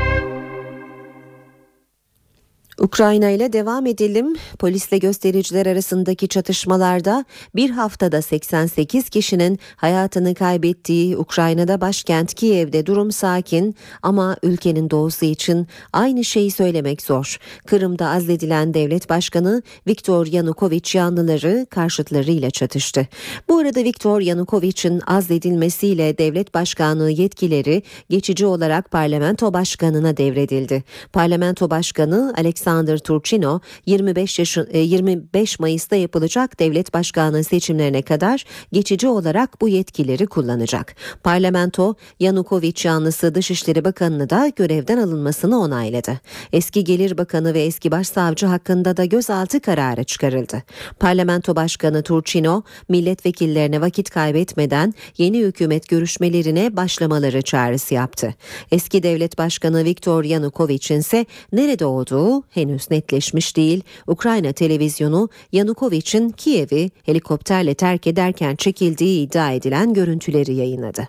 [2.80, 4.36] Ukrayna ile devam edelim.
[4.58, 13.76] Polisle göstericiler arasındaki çatışmalarda bir haftada 88 kişinin hayatını kaybettiği Ukrayna'da başkent Kiev'de durum sakin
[14.02, 17.38] ama ülkenin doğusu için aynı şeyi söylemek zor.
[17.66, 23.06] Kırım'da azledilen devlet başkanı Viktor Yanukovych yanlıları karşıtlarıyla çatıştı.
[23.48, 30.84] Bu arada Viktor Yanukovych'in azledilmesiyle devlet başkanlığı yetkileri geçici olarak parlamento başkanına devredildi.
[31.12, 39.08] Parlamento başkanı Alex Alexander Turchino 25 yaşın 25 Mayıs'ta yapılacak devlet başkanlığı seçimlerine kadar geçici
[39.08, 40.94] olarak bu yetkileri kullanacak.
[41.22, 46.20] Parlamento Yanukovych yanlısı Dışişleri Bakanı'nı da görevden alınmasını onayladı.
[46.52, 50.62] Eski Gelir Bakanı ve eski Başsavcı hakkında da gözaltı kararı çıkarıldı.
[51.00, 58.34] Parlamento Başkanı Turchino milletvekillerine vakit kaybetmeden yeni hükümet görüşmelerine başlamaları çağrısı yaptı.
[58.72, 63.82] Eski devlet başkanı Viktor Yanukovych'in ise nerede olduğu henüz netleşmiş değil.
[64.06, 71.08] Ukrayna televizyonu Yanukovych'in Kiev'i helikopterle terk ederken çekildiği iddia edilen görüntüleri yayınladı.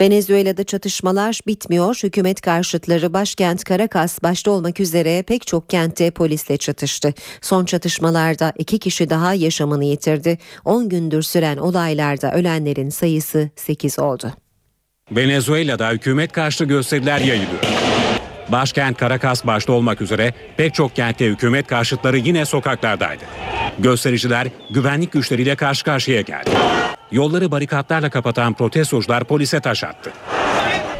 [0.00, 2.00] Venezuela'da çatışmalar bitmiyor.
[2.02, 7.14] Hükümet karşıtları başkent Caracas başta olmak üzere pek çok kentte polisle çatıştı.
[7.40, 10.38] Son çatışmalarda iki kişi daha yaşamını yitirdi.
[10.64, 14.32] 10 gündür süren olaylarda ölenlerin sayısı 8 oldu.
[15.12, 17.60] Venezuela'da hükümet karşıtı gösteriler yayılıyor.
[18.48, 23.24] Başkent Caracas başta olmak üzere pek çok kentte hükümet karşıtları yine sokaklardaydı.
[23.78, 26.50] Göstericiler güvenlik güçleriyle karşı karşıya geldi.
[27.12, 30.12] Yolları barikatlarla kapatan protestocular polise taş attı.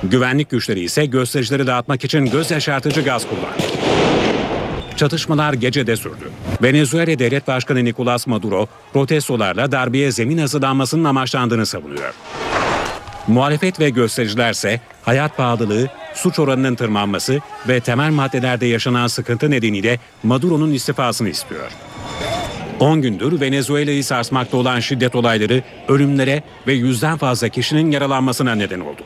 [0.02, 3.62] Güvenlik güçleri ise göstericileri dağıtmak için göz yaşartıcı gaz kullandı.
[4.96, 6.30] Çatışmalar gecede sürdü.
[6.62, 12.14] Venezuela Devlet Başkanı Nicolas Maduro protestolarla darbeye zemin hazırlanmasının amaçlandığını savunuyor.
[13.30, 20.72] Muhalefet ve göstericilerse hayat pahalılığı, suç oranının tırmanması ve temel maddelerde yaşanan sıkıntı nedeniyle Maduro'nun
[20.72, 21.70] istifasını istiyor.
[22.80, 29.02] 10 gündür Venezuela'yı sarsmakta olan şiddet olayları ölümlere ve yüzden fazla kişinin yaralanmasına neden oldu.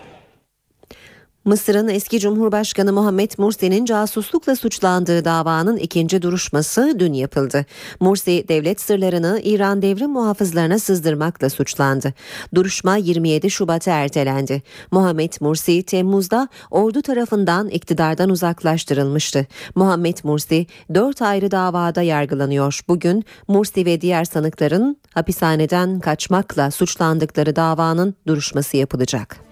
[1.45, 7.67] Mısır'ın eski Cumhurbaşkanı Muhammed Mursi'nin casuslukla suçlandığı davanın ikinci duruşması dün yapıldı.
[8.01, 12.15] Mursi devlet sırlarını İran devrim muhafızlarına sızdırmakla suçlandı.
[12.55, 14.63] Duruşma 27 Şubat'a ertelendi.
[14.91, 19.47] Muhammed Mursi Temmuz'da ordu tarafından iktidardan uzaklaştırılmıştı.
[19.75, 22.81] Muhammed Mursi 4 ayrı davada yargılanıyor.
[22.89, 29.44] Bugün Mursi ve diğer sanıkların hapishaneden kaçmakla suçlandıkları davanın duruşması yapılacak.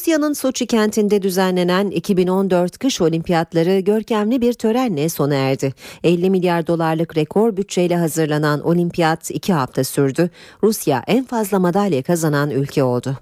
[0.00, 5.74] Rusya'nın Soçi kentinde düzenlenen 2014 kış olimpiyatları görkemli bir törenle sona erdi.
[6.04, 10.30] 50 milyar dolarlık rekor bütçeyle hazırlanan olimpiyat 2 hafta sürdü.
[10.62, 13.16] Rusya en fazla madalya kazanan ülke oldu.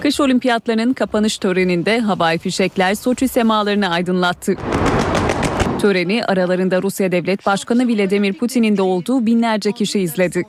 [0.00, 4.56] Kış olimpiyatlarının kapanış töreninde havai fişekler Soçi semalarını aydınlattı.
[5.80, 10.42] Töreni aralarında Rusya Devlet Başkanı Vladimir Putin'in de olduğu binlerce kişi izledi.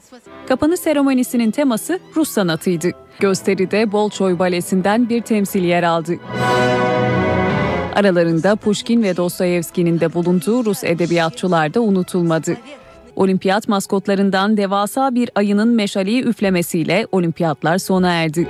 [0.48, 2.92] Kapanış seremonisinin teması Rus sanatıydı.
[3.20, 6.14] Gösteride Bolçoy Balesi'nden bir temsil yer aldı.
[7.96, 12.58] Aralarında Pushkin ve Dostoyevski'nin de bulunduğu Rus edebiyatçılar da unutulmadı.
[13.16, 18.48] Olimpiyat maskotlarından devasa bir ayının meşaleyi üflemesiyle olimpiyatlar sona erdi.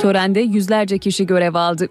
[0.00, 1.88] Törende yüzlerce kişi görev aldı.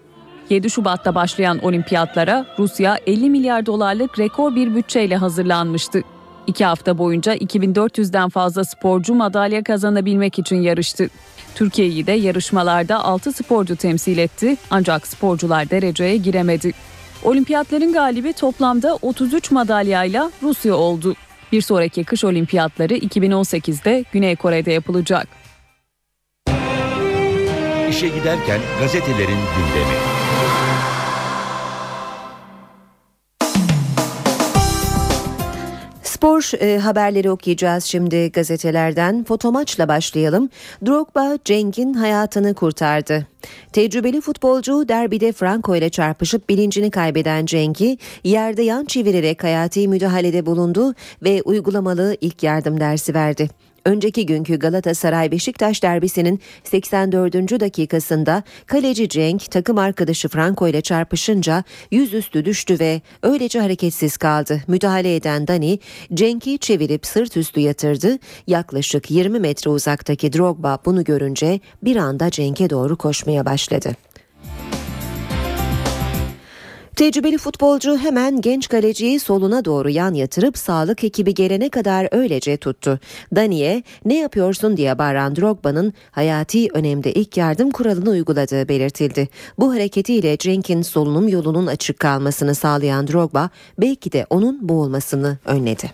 [0.50, 6.02] 7 Şubat'ta başlayan olimpiyatlara Rusya 50 milyar dolarlık rekor bir bütçeyle hazırlanmıştı.
[6.46, 11.08] İki hafta boyunca 2400'den fazla sporcu madalya kazanabilmek için yarıştı.
[11.54, 16.72] Türkiye'yi de yarışmalarda 6 sporcu temsil etti ancak sporcular dereceye giremedi.
[17.24, 21.14] Olimpiyatların galibi toplamda 33 madalyayla Rusya oldu.
[21.52, 25.28] Bir sonraki kış olimpiyatları 2018'de Güney Kore'de yapılacak.
[27.90, 30.17] İşe giderken gazetelerin gündemi.
[36.18, 39.24] Spor e, haberleri okuyacağız şimdi gazetelerden.
[39.24, 40.48] Fotomaçla başlayalım.
[40.86, 43.26] Drogba Cenk'in hayatını kurtardı.
[43.72, 50.94] Tecrübeli futbolcu derbide Franco ile çarpışıp bilincini kaybeden Cenk'i yerde yan çevirerek hayati müdahalede bulundu
[51.22, 53.48] ve uygulamalı ilk yardım dersi verdi.
[53.88, 57.34] Önceki günkü Galatasaray Beşiktaş derbisinin 84.
[57.60, 64.60] dakikasında kaleci Cenk takım arkadaşı Franco ile çarpışınca yüzüstü düştü ve öylece hareketsiz kaldı.
[64.66, 65.78] Müdahale eden Dani
[66.14, 68.18] Cenk'i çevirip sırt üstü yatırdı.
[68.46, 74.07] Yaklaşık 20 metre uzaktaki Drogba bunu görünce bir anda Cenk'e doğru koşmaya başladı.
[76.98, 83.00] Tecrübeli futbolcu hemen genç kaleciyi soluna doğru yan yatırıp sağlık ekibi gelene kadar öylece tuttu.
[83.36, 89.28] Dani'ye ne yapıyorsun diye bağıran Drogba'nın hayati önemde ilk yardım kuralını uyguladığı belirtildi.
[89.58, 95.90] Bu hareketiyle Cenk'in solunum yolunun açık kalmasını sağlayan Drogba belki de onun boğulmasını önledi.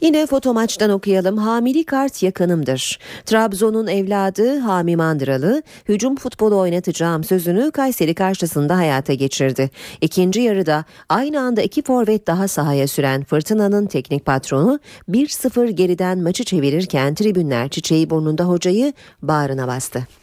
[0.00, 1.36] Yine foto maçtan okuyalım.
[1.36, 2.98] Hamili kart yakınımdır.
[3.26, 9.70] Trabzon'un evladı Hami Mandıralı hücum futbolu oynatacağım sözünü Kayseri karşısında hayata geçirdi.
[10.00, 14.80] İkinci yarıda aynı anda iki forvet daha sahaya süren Fırtına'nın teknik patronu
[15.10, 20.17] 1-0 geriden maçı çevirirken tribünler çiçeği burnunda hocayı bağrına bastı.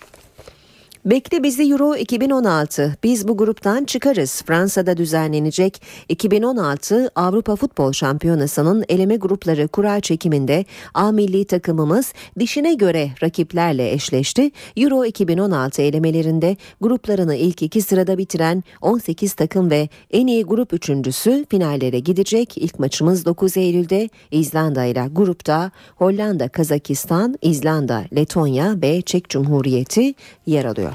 [1.06, 2.98] Bekle bizi Euro 2016.
[3.04, 4.44] Biz bu gruptan çıkarız.
[4.46, 13.10] Fransa'da düzenlenecek 2016 Avrupa Futbol Şampiyonası'nın eleme grupları kura çekiminde A milli takımımız dişine göre
[13.24, 14.52] rakiplerle eşleşti.
[14.78, 21.46] Euro 2016 elemelerinde gruplarını ilk iki sırada bitiren 18 takım ve en iyi grup üçüncüsü
[21.50, 22.58] finallere gidecek.
[22.58, 30.14] İlk maçımız 9 Eylül'de İzlanda ile grupta Hollanda, Kazakistan, İzlanda, Letonya ve Çek Cumhuriyeti
[30.46, 30.95] yer alıyor.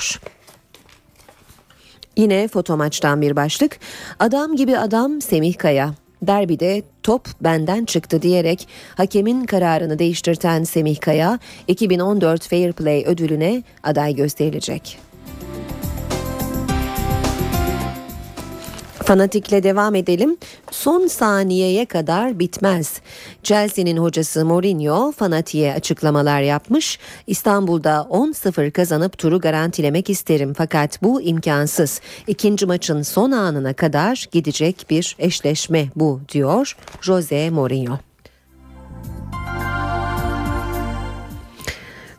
[2.17, 3.79] Yine foto maçtan bir başlık.
[4.19, 5.95] Adam gibi adam Semih Kaya.
[6.23, 14.15] Derbide top benden çıktı diyerek hakemin kararını değiştirten Semih Kaya 2014 Fair Play ödülüne aday
[14.15, 15.10] gösterilecek.
[19.11, 20.37] Fanatikle devam edelim.
[20.71, 23.01] Son saniyeye kadar bitmez.
[23.43, 26.99] Chelsea'nin hocası Mourinho fanatiğe açıklamalar yapmış.
[27.27, 32.01] İstanbul'da 10-0 kazanıp turu garantilemek isterim fakat bu imkansız.
[32.27, 37.99] İkinci maçın son anına kadar gidecek bir eşleşme bu diyor Jose Mourinho.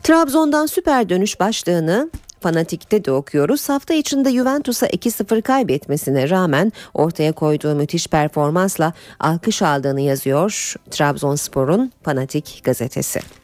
[0.02, 2.10] Trabzon'dan süper dönüş başlığını
[2.42, 3.68] Fanatik'te de okuyoruz.
[3.68, 12.60] Hafta içinde Juventus'a 2-0 kaybetmesine rağmen ortaya koyduğu müthiş performansla alkış aldığını yazıyor Trabzonspor'un Fanatik
[12.64, 13.41] gazetesi.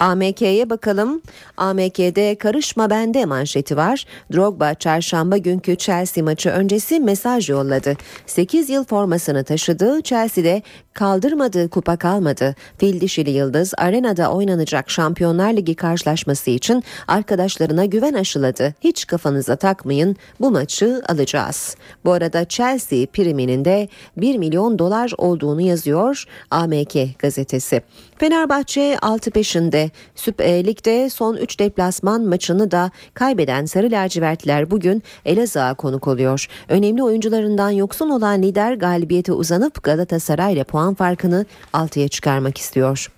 [0.00, 1.22] AMK'ye bakalım.
[1.56, 4.04] AMK'de karışma bende manşeti var.
[4.32, 7.96] Drogba çarşamba günkü Chelsea maçı öncesi mesaj yolladı.
[8.26, 12.54] 8 yıl formasını taşıdığı Chelsea'de kaldırmadığı kupa kalmadı.
[12.78, 18.74] Fil dişili Yıldız arenada oynanacak Şampiyonlar Ligi karşılaşması için arkadaşlarına güven aşıladı.
[18.80, 21.76] Hiç kafanıza takmayın bu maçı alacağız.
[22.04, 27.82] Bu arada Chelsea priminin de 1 milyon dolar olduğunu yazıyor AMK gazetesi.
[28.18, 29.87] Fenerbahçe 6 peşinde.
[30.14, 36.46] Süper Lig'de son 3 deplasman maçını da kaybeden Sarı Lacivertliler bugün Elazığ'a konuk oluyor.
[36.68, 43.08] Önemli oyuncularından yoksun olan lider galibiyete uzanıp Galatasaray ile puan farkını 6'ya çıkarmak istiyor.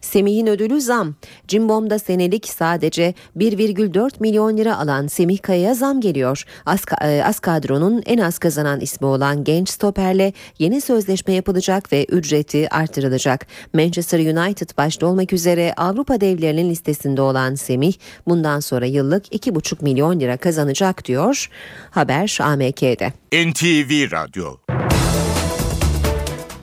[0.00, 1.14] Semih'in ödülü zam.
[1.48, 6.44] Cimbom'da senelik sadece 1,4 milyon lira alan Semih Kaya'ya zam geliyor.
[6.66, 12.04] Az, e, az kadronun en az kazanan ismi olan genç stoperle yeni sözleşme yapılacak ve
[12.04, 13.46] ücreti artırılacak.
[13.74, 17.92] Manchester United başta olmak üzere Avrupa devlerinin listesinde olan Semih
[18.26, 21.48] bundan sonra yıllık 2,5 milyon lira kazanacak diyor.
[21.90, 23.12] Haber AMK'de.
[23.32, 24.79] NTV Radyo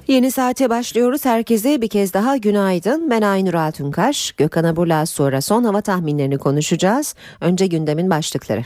[0.07, 1.25] Yeni saate başlıyoruz.
[1.25, 3.09] Herkese bir kez daha günaydın.
[3.09, 4.31] Ben Aynur Altunkaş.
[4.31, 7.15] Gökhan Aburla sonra son hava tahminlerini konuşacağız.
[7.41, 8.63] Önce gündemin başlıkları.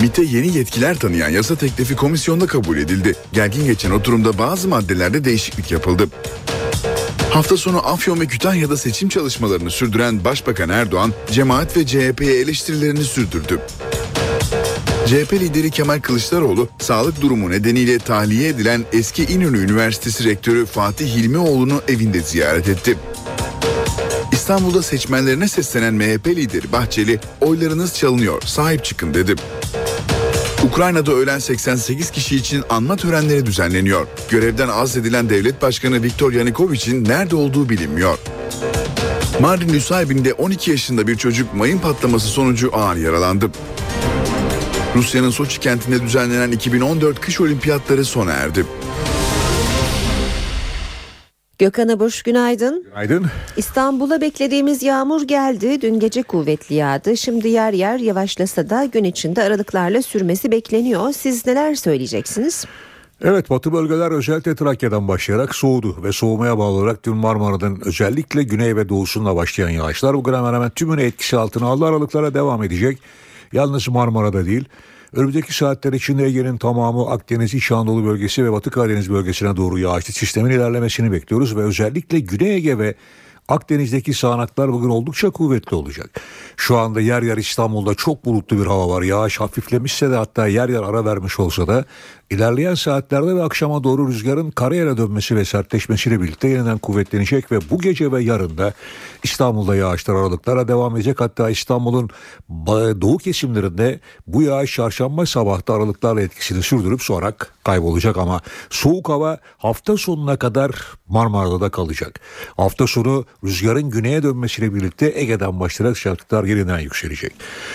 [0.00, 3.14] MİT'e yeni yetkiler tanıyan yasa teklifi komisyonda kabul edildi.
[3.32, 6.08] Gergin geçen oturumda bazı maddelerde değişiklik yapıldı.
[7.30, 13.60] Hafta sonu Afyon ve Kütahya'da seçim çalışmalarını sürdüren Başbakan Erdoğan, cemaat ve CHP'ye eleştirilerini sürdürdü.
[15.08, 21.82] CHP lideri Kemal Kılıçdaroğlu sağlık durumu nedeniyle tahliye edilen eski İnönü Üniversitesi Rektörü Fatih Hilmioğlu'nu
[21.88, 22.96] evinde ziyaret etti.
[24.32, 29.34] İstanbul'da seçmenlerine seslenen MHP lideri Bahçeli oylarınız çalınıyor sahip çıkın dedi.
[30.64, 34.06] Ukrayna'da ölen 88 kişi için anma törenleri düzenleniyor.
[34.30, 38.18] Görevden azledilen devlet başkanı Viktor Yanukovych'in nerede olduğu bilinmiyor.
[39.40, 43.50] Mardin Nusaybin'de 12 yaşında bir çocuk mayın patlaması sonucu ağır yaralandı.
[44.94, 48.66] Rusya'nın Soçi kentinde düzenlenen 2014 kış olimpiyatları sona erdi.
[51.58, 52.84] Gökhan Abuş günaydın.
[52.84, 53.26] Günaydın.
[53.56, 55.82] İstanbul'a beklediğimiz yağmur geldi.
[55.82, 57.16] Dün gece kuvvetli yağdı.
[57.16, 61.12] Şimdi yer yer yavaşlasa da gün içinde aralıklarla sürmesi bekleniyor.
[61.12, 62.64] Siz neler söyleyeceksiniz?
[63.22, 68.76] Evet batı bölgeler özellikle Trakya'dan başlayarak soğudu ve soğumaya bağlı olarak dün Marmara'nın özellikle güney
[68.76, 72.98] ve doğusunda başlayan yağışlar bugün hemen hemen tümünü etkisi altına aldı aralıklara devam edecek.
[73.52, 74.64] Yalnız Marmara'da değil.
[75.12, 80.12] Önümüzdeki saatler içinde Ege'nin tamamı Akdeniz, İç Anadolu bölgesi ve Batı Karadeniz bölgesine doğru yağışlı
[80.12, 82.94] sistemin ilerlemesini bekliyoruz ve özellikle Güney Ege ve
[83.48, 86.20] Akdeniz'deki sağanaklar bugün oldukça kuvvetli olacak.
[86.56, 89.02] Şu anda yer yer İstanbul'da çok bulutlu bir hava var.
[89.02, 91.84] Yağış hafiflemişse de hatta yer yer ara vermiş olsa da
[92.30, 97.78] ilerleyen saatlerde ve akşama doğru rüzgarın karayele dönmesi ve sertleşmesiyle birlikte yeniden kuvvetlenecek ve bu
[97.78, 98.72] gece ve yarın da
[99.22, 101.20] İstanbul'da yağışlar aralıklara devam edecek.
[101.20, 102.10] Hatta İstanbul'un
[103.00, 107.32] doğu kesimlerinde bu yağış çarşamba sabahta aralıklarla etkisini sürdürüp sonra
[107.64, 110.70] kaybolacak ama soğuk hava hafta sonuna kadar
[111.08, 112.20] Marmara'da da kalacak.
[112.56, 117.32] Hafta sonu rüzgarın güneye dönmesiyle birlikte Ege'den başlayarak sıcaklıklar yeniden yükselecek.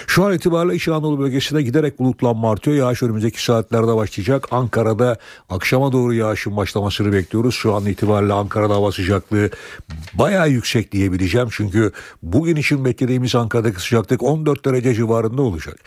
[0.07, 2.77] Şu an itibariyle İç Anadolu bölgesinde giderek bulutlanma artıyor.
[2.77, 4.42] Yağış önümüzdeki saatlerde başlayacak.
[4.51, 5.17] Ankara'da
[5.49, 7.55] akşama doğru yağışın başlamasını bekliyoruz.
[7.55, 9.49] Şu an itibariyle Ankara'da hava sıcaklığı
[10.13, 11.47] bayağı yüksek diyebileceğim.
[11.51, 11.91] Çünkü
[12.23, 15.79] bugün için beklediğimiz Ankara'daki sıcaklık 14 derece civarında olacak.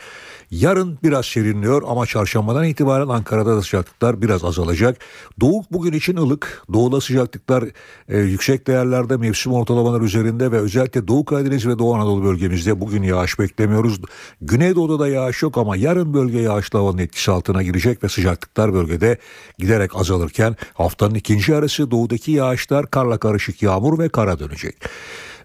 [0.51, 4.97] Yarın biraz serinliyor ama çarşambadan itibaren Ankara'da da sıcaklıklar biraz azalacak.
[5.41, 6.63] Doğu bugün için ılık.
[6.73, 7.63] Doğuda sıcaklıklar
[8.09, 13.03] e, yüksek değerlerde mevsim ortalamalar üzerinde ve özellikle Doğu Karadeniz ve Doğu Anadolu bölgemizde bugün
[13.03, 14.01] yağış beklemiyoruz.
[14.41, 19.17] Güneydoğu'da da yağış yok ama yarın bölge yağışlı havanın etkisi altına girecek ve sıcaklıklar bölgede
[19.57, 24.75] giderek azalırken haftanın ikinci yarısı doğudaki yağışlar karla karışık yağmur ve kara dönecek.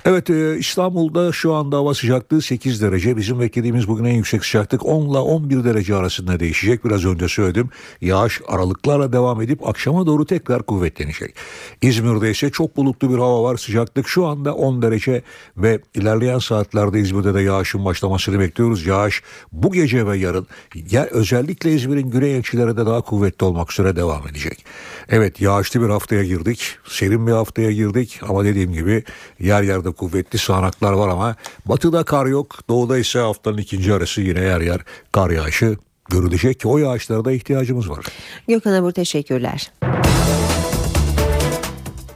[0.04, 3.16] Evet e, İstanbul'da şu anda hava sıcaklığı 8 derece.
[3.16, 6.84] Bizim beklediğimiz bugün en yüksek sıcaklık 10 ile 11 derece arasında değişecek.
[6.84, 7.68] Biraz önce söyledim.
[8.00, 11.34] Yağış aralıklarla devam edip akşama doğru tekrar kuvvetlenecek.
[11.82, 13.56] İzmir'de ise çok bulutlu bir hava var.
[13.56, 15.22] Sıcaklık şu anda 10 derece
[15.56, 18.86] ve ilerleyen saatlerde İzmir'de de yağışın başlamasını bekliyoruz.
[18.86, 19.22] Yağış
[19.52, 20.46] bu gece ve yarın
[20.90, 24.64] ya özellikle İzmir'in güney ilçelerinde daha kuvvetli olmak üzere devam edecek.
[25.08, 26.76] Evet yağışlı bir haftaya girdik.
[26.88, 29.04] Serin bir haftaya girdik ama dediğim gibi
[29.40, 31.36] yer yerde kuvvetli sağanaklar var ama
[31.66, 32.58] batıda kar yok.
[32.68, 34.80] Doğuda ise haftanın ikinci arası yine yer yer
[35.12, 35.76] kar yağışı
[36.10, 38.04] görülecek o yağışlara da ihtiyacımız var.
[38.48, 39.72] Gökhan Abur teşekkürler.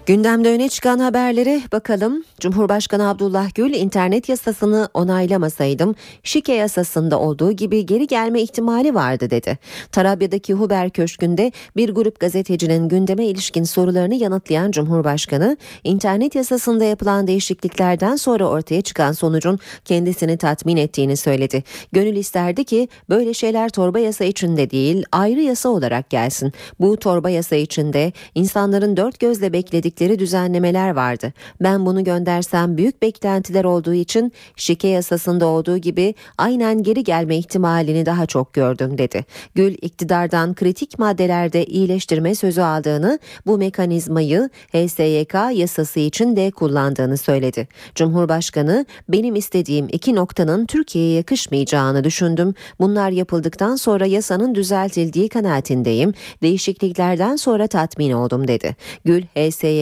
[0.07, 2.25] Gündemde öne çıkan haberlere bakalım.
[2.41, 9.59] Cumhurbaşkanı Abdullah Gül internet yasasını onaylamasaydım şike yasasında olduğu gibi geri gelme ihtimali vardı dedi.
[9.93, 18.17] Tarabya'daki Huber Köşkü'nde bir grup gazetecinin gündeme ilişkin sorularını yanıtlayan Cumhurbaşkanı internet yasasında yapılan değişikliklerden
[18.17, 21.65] sonra ortaya çıkan sonucun kendisini tatmin ettiğini söyledi.
[21.93, 26.53] Gönül isterdi ki böyle şeyler torba yasa içinde değil ayrı yasa olarak gelsin.
[26.81, 29.53] Bu torba yasa içinde insanların dört gözle
[29.97, 31.33] bekledikleri düzenlemeler vardı.
[31.61, 38.07] Ben bunu göndersem büyük beklentiler olduğu için şike yasasında olduğu gibi aynen geri gelme ihtimalini
[38.07, 39.25] daha çok gördüm dedi.
[39.55, 47.69] Gül iktidardan kritik maddelerde iyileştirme sözü aldığını bu mekanizmayı HSYK yasası için de kullandığını söyledi.
[47.95, 52.55] Cumhurbaşkanı benim istediğim iki noktanın Türkiye'ye yakışmayacağını düşündüm.
[52.81, 56.13] Bunlar yapıldıktan sonra yasanın düzeltildiği kanaatindeyim.
[56.43, 58.77] Değişikliklerden sonra tatmin oldum dedi.
[59.05, 59.23] Gül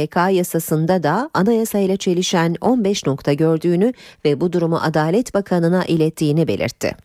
[0.05, 3.93] HSYK yasasında da anayasayla çelişen 15 nokta gördüğünü
[4.25, 6.97] ve bu durumu Adalet Bakanı'na ilettiğini belirtti.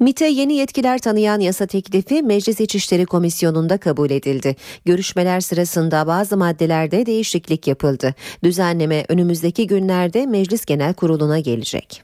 [0.00, 4.56] MİT'e yeni yetkiler tanıyan yasa teklifi Meclis İçişleri Komisyonu'nda kabul edildi.
[4.84, 8.14] Görüşmeler sırasında bazı maddelerde değişiklik yapıldı.
[8.44, 12.02] Düzenleme önümüzdeki günlerde Meclis Genel Kurulu'na gelecek.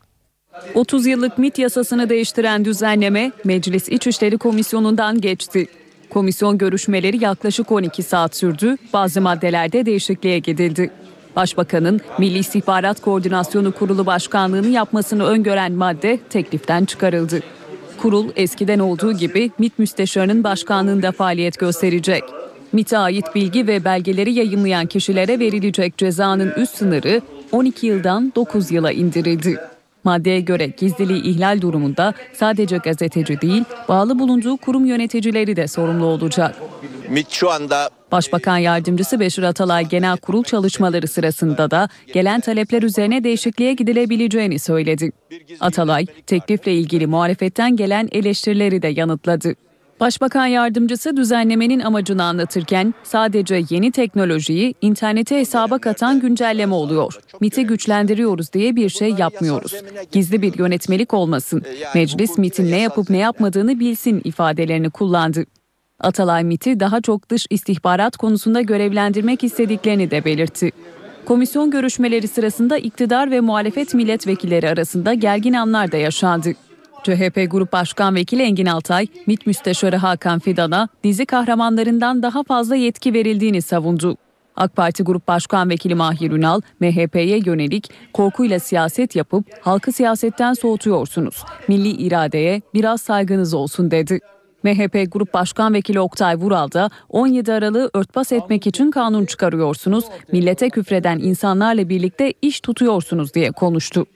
[0.75, 5.67] 30 yıllık MIT yasasını değiştiren düzenleme Meclis İçişleri Komisyonu'ndan geçti.
[6.19, 8.77] Komisyon görüşmeleri yaklaşık 12 saat sürdü.
[8.93, 10.91] Bazı maddelerde değişikliğe gidildi.
[11.37, 17.41] Başbakanın Milli İstihbarat Koordinasyonu Kurulu Başkanlığını yapmasını öngören madde tekliften çıkarıldı.
[18.03, 22.23] Kurul eskiden olduğu gibi MİT Müsteşarı'nın başkanlığında faaliyet gösterecek.
[22.73, 27.21] MİT'e ait bilgi ve belgeleri yayınlayan kişilere verilecek cezanın üst sınırı
[27.53, 29.59] 12 yıldan 9 yıla indirildi.
[30.09, 36.55] Maddeye göre gizliliği ihlal durumunda sadece gazeteci değil, bağlı bulunduğu kurum yöneticileri de sorumlu olacak.
[37.09, 43.25] MİT şu anda Başbakan Yardımcısı Beşir Atalay genel kurul çalışmaları sırasında da gelen talepler üzerine
[43.25, 45.13] değişikliğe gidilebileceğini söyledi.
[45.61, 49.55] Atalay, teklifle ilgili muhalefetten gelen eleştirileri de yanıtladı.
[50.01, 57.21] Başbakan yardımcısı düzenlemenin amacını anlatırken sadece yeni teknolojiyi internete hesaba katan güncelleme oluyor.
[57.41, 59.75] MIT'i güçlendiriyoruz diye bir şey yapmıyoruz.
[60.13, 61.63] Gizli bir yönetmelik olmasın.
[61.95, 65.45] Meclis MIT'in ne yapıp ne yapmadığını bilsin ifadelerini kullandı.
[66.01, 70.71] Atalay MIT'i daha çok dış istihbarat konusunda görevlendirmek istediklerini de belirtti.
[71.25, 76.49] Komisyon görüşmeleri sırasında iktidar ve muhalefet milletvekilleri arasında gergin anlar da yaşandı.
[77.03, 83.15] CHP Grup Başkan Vekili Engin Altay, MİT Müsteşarı Hakan Fidan'a dizi kahramanlarından daha fazla yetki
[83.15, 84.17] verildiğini savundu.
[84.57, 91.45] AK Parti Grup Başkan Vekili Mahir Ünal, MHP'ye yönelik korkuyla siyaset yapıp halkı siyasetten soğutuyorsunuz.
[91.69, 94.21] Milli iradeye biraz saygınız olsun dedi.
[94.63, 100.71] MHP Grup Başkan Vekili Oktay Vural da 17 Aralık'ı örtbas etmek için kanun çıkarıyorsunuz, millete
[100.71, 104.07] küfreden insanlarla birlikte iş tutuyorsunuz diye konuştu.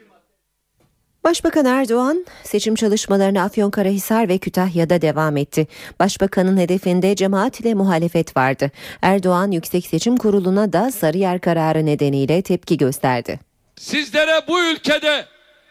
[1.24, 5.66] Başbakan Erdoğan seçim çalışmalarına Afyonkarahisar ve Kütahya'da devam etti.
[6.00, 8.70] Başbakanın hedefinde cemaat ile muhalefet vardı.
[9.02, 13.40] Erdoğan Yüksek Seçim Kurulu'na da Sarıyer kararı nedeniyle tepki gösterdi.
[13.76, 15.26] Sizlere bu ülkede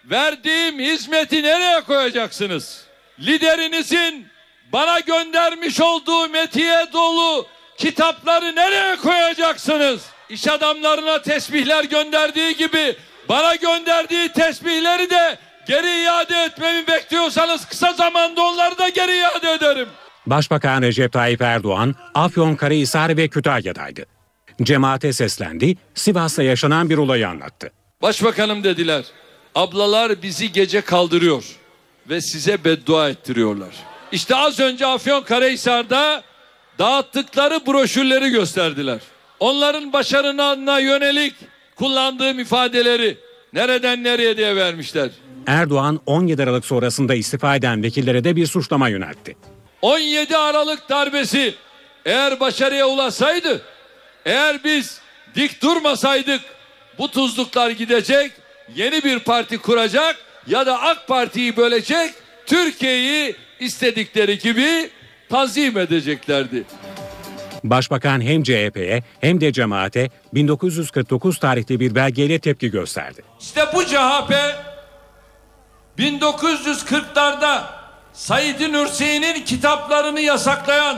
[0.06, 2.82] verdiğim hizmeti nereye koyacaksınız?
[3.20, 4.26] Liderinizin
[4.74, 7.46] bana göndermiş olduğu metiye dolu
[7.78, 10.02] kitapları nereye koyacaksınız?
[10.30, 12.96] İş adamlarına tesbihler gönderdiği gibi
[13.32, 19.88] bana gönderdiği tesbihleri de geri iade etmemi bekliyorsanız kısa zamanda onları da geri iade ederim.
[20.26, 24.06] Başbakan Recep Tayyip Erdoğan, Afyonkarahisar ve Kütahya'daydı.
[24.64, 27.72] Cemaate seslendi, Sivas'ta yaşanan bir olayı anlattı.
[28.02, 29.04] Başbakanım dediler.
[29.56, 31.44] Ablalar bizi gece kaldırıyor
[32.10, 33.76] ve size beddua ettiriyorlar.
[34.12, 36.24] İşte az önce Afyonkarahisar'da
[36.80, 39.00] dağıttıkları broşürleri gösterdiler.
[39.40, 41.36] Onların başarına yönelik
[41.82, 43.18] kullandığım ifadeleri
[43.54, 45.10] nereden nereye diye vermişler.
[45.48, 49.38] Erdoğan 17 Aralık sonrasında istifa eden vekillere de bir suçlama yöneltti.
[49.82, 51.56] 17 Aralık darbesi
[52.06, 53.62] eğer başarıya ulaşsaydı,
[54.26, 55.02] eğer biz
[55.36, 56.42] dik durmasaydık
[56.98, 58.32] bu tuzluklar gidecek,
[58.76, 60.16] yeni bir parti kuracak
[60.48, 62.14] ya da AK Parti'yi bölecek,
[62.46, 64.90] Türkiye'yi istedikleri gibi
[65.30, 66.64] tanzim edeceklerdi.
[67.64, 73.22] Başbakan hem CHP'ye hem de cemaate 1949 tarihli bir belgeyle tepki gösterdi.
[73.40, 74.34] İşte bu CHP
[76.00, 77.62] 1940'larda
[78.14, 80.98] Said Nursi'nin kitaplarını yasaklayan,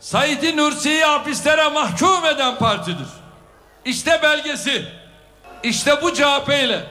[0.00, 3.08] Said Nursi'yi hapislere mahkum eden partidir.
[3.84, 4.84] İşte belgesi.
[5.62, 6.84] İşte bu CHP ile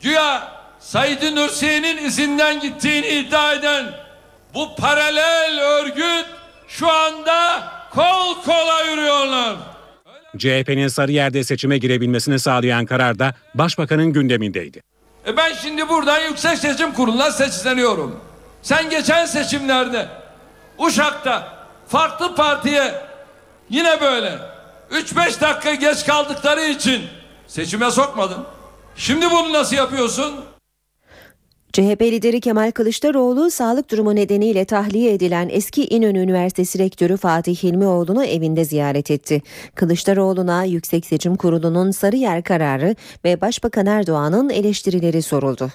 [0.00, 3.86] güya Said Nursi'nin izinden gittiğini iddia eden
[4.54, 6.26] bu paralel örgüt
[6.68, 7.62] şu anda
[7.96, 9.56] kol kola yürüyorlar.
[10.38, 14.82] CHP'nin Sarıyer'de seçime girebilmesini sağlayan karar da Başbakanın gündemindeydi.
[15.26, 18.20] E ben şimdi buradan Yüksek Seçim Kurulu'na seçleniyorum.
[18.62, 20.08] Sen geçen seçimlerde
[20.78, 22.94] Uşak'ta farklı partiye
[23.70, 24.38] yine böyle
[24.90, 27.02] 3-5 dakika geç kaldıkları için
[27.46, 28.44] seçime sokmadın.
[28.96, 30.34] Şimdi bunu nasıl yapıyorsun?
[31.76, 38.24] CHP lideri Kemal Kılıçdaroğlu sağlık durumu nedeniyle tahliye edilen eski İnönü Üniversitesi Rektörü Fatih Hilmioğlu'nu
[38.24, 39.42] evinde ziyaret etti.
[39.74, 45.68] Kılıçdaroğlu'na Yüksek Seçim Kurulu'nun Sarıyer kararı ve Başbakan Erdoğan'ın eleştirileri soruldu.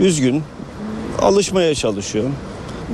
[0.00, 0.42] Üzgün,
[1.18, 2.30] alışmaya çalışıyor.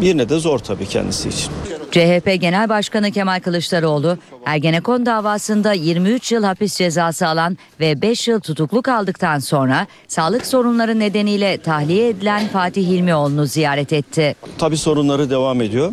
[0.00, 1.52] Yine de zor tabii kendisi için.
[1.90, 8.40] CHP Genel Başkanı Kemal Kılıçdaroğlu, Ergenekon davasında 23 yıl hapis cezası alan ve 5 yıl
[8.40, 14.34] tutukluk aldıktan sonra sağlık sorunları nedeniyle tahliye edilen Fatih Hilmioğlu'nu ziyaret etti.
[14.58, 15.92] Tabii sorunları devam ediyor.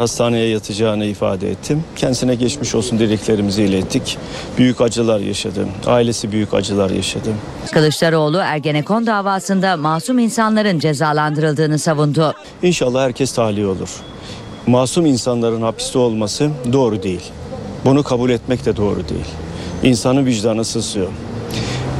[0.00, 1.84] Hastaneye yatacağını ifade ettim.
[1.96, 4.18] Kendisine geçmiş olsun dileklerimizi ilettik.
[4.58, 5.66] Büyük acılar yaşadı.
[5.86, 7.30] Ailesi büyük acılar yaşadı.
[7.72, 12.34] Kılıçdaroğlu Ergenekon davasında masum insanların cezalandırıldığını savundu.
[12.62, 13.88] İnşallah herkes tahliye olur.
[14.66, 17.30] Masum insanların hapiste olması doğru değil.
[17.84, 19.26] Bunu kabul etmek de doğru değil.
[19.82, 21.08] İnsanın vicdanı sızlıyor.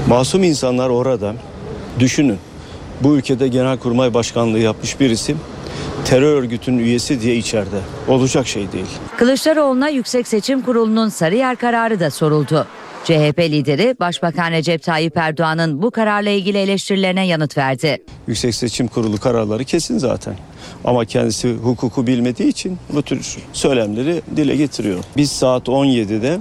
[0.09, 1.35] Masum insanlar orada.
[1.99, 2.39] Düşünün.
[3.01, 5.35] Bu ülkede Genelkurmay Başkanlığı yapmış birisi
[6.05, 7.81] terör örgütünün üyesi diye içeride.
[8.09, 8.87] Olacak şey değil.
[9.17, 12.67] Kılıçdaroğlu'na Yüksek Seçim Kurulu'nun Sarıyer kararı da soruldu.
[13.05, 18.03] CHP lideri Başbakan Recep Tayyip Erdoğan'ın bu kararla ilgili eleştirilerine yanıt verdi.
[18.27, 20.35] Yüksek Seçim Kurulu kararları kesin zaten.
[20.85, 25.05] Ama kendisi hukuku bilmediği için bu tür söylemleri dile getiriyor.
[25.17, 26.39] Biz saat 17'de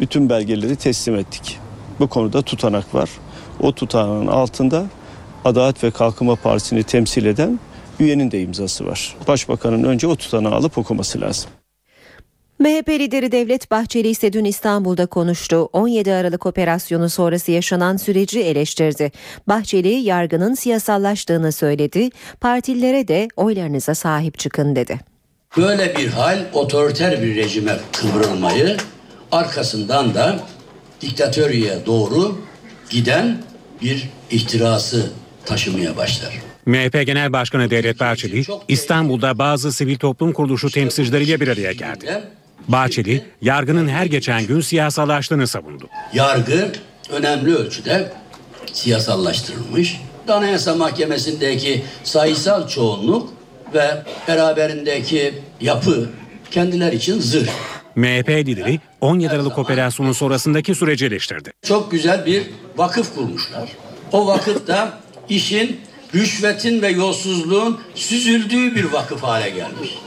[0.00, 1.58] bütün belgeleri teslim ettik.
[2.00, 3.10] Bu konuda tutanak var.
[3.60, 4.84] O tutanağın altında
[5.44, 7.60] Adalet ve Kalkınma Partisi'ni temsil eden
[8.00, 9.16] üyenin de imzası var.
[9.28, 11.50] Başbakanın önce o tutanağı alıp okuması lazım.
[12.60, 15.68] MHP lideri Devlet Bahçeli ise dün İstanbul'da konuştu.
[15.72, 19.12] 17 Aralık operasyonu sonrası yaşanan süreci eleştirdi.
[19.48, 22.10] Bahçeli yargının siyasallaştığını söyledi.
[22.40, 25.00] Partililere de oylarınıza sahip çıkın dedi.
[25.56, 28.76] Böyle bir hal otoriter bir rejime kıvrılmayı
[29.32, 30.40] arkasından da
[31.00, 32.38] diktatörüye doğru
[32.90, 33.42] giden
[33.82, 35.10] bir ihtirası
[35.44, 36.49] taşımaya başlar.
[36.70, 42.22] MHP Genel Başkanı Devlet Bahçeli İstanbul'da bazı sivil toplum kuruluşu temsilcileriyle bir araya geldi.
[42.68, 45.88] Bahçeli, yargının her geçen gün siyasallaştığını savundu.
[46.14, 46.72] Yargı
[47.10, 48.12] önemli ölçüde
[48.72, 50.00] siyasallaştırılmış.
[50.28, 53.32] Anayasa Mahkemesi'ndeki sayısal çoğunluk
[53.74, 56.10] ve beraberindeki yapı
[56.50, 57.48] kendiler için zırh.
[57.96, 61.52] MHP lideri 17 Aralık operasyonu sonrasındaki süreci eleştirdi.
[61.62, 62.42] Çok güzel bir
[62.76, 63.68] vakıf kurmuşlar.
[64.12, 64.98] O vakıfta
[65.28, 65.80] işin
[66.14, 69.98] rüşvetin ve yolsuzluğun süzüldüğü bir vakıf hale gelmiş.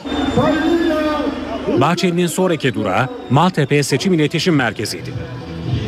[1.81, 5.13] Bahçeli'nin sonraki durağı Maltepe Seçim İletişim Merkezi'ydi.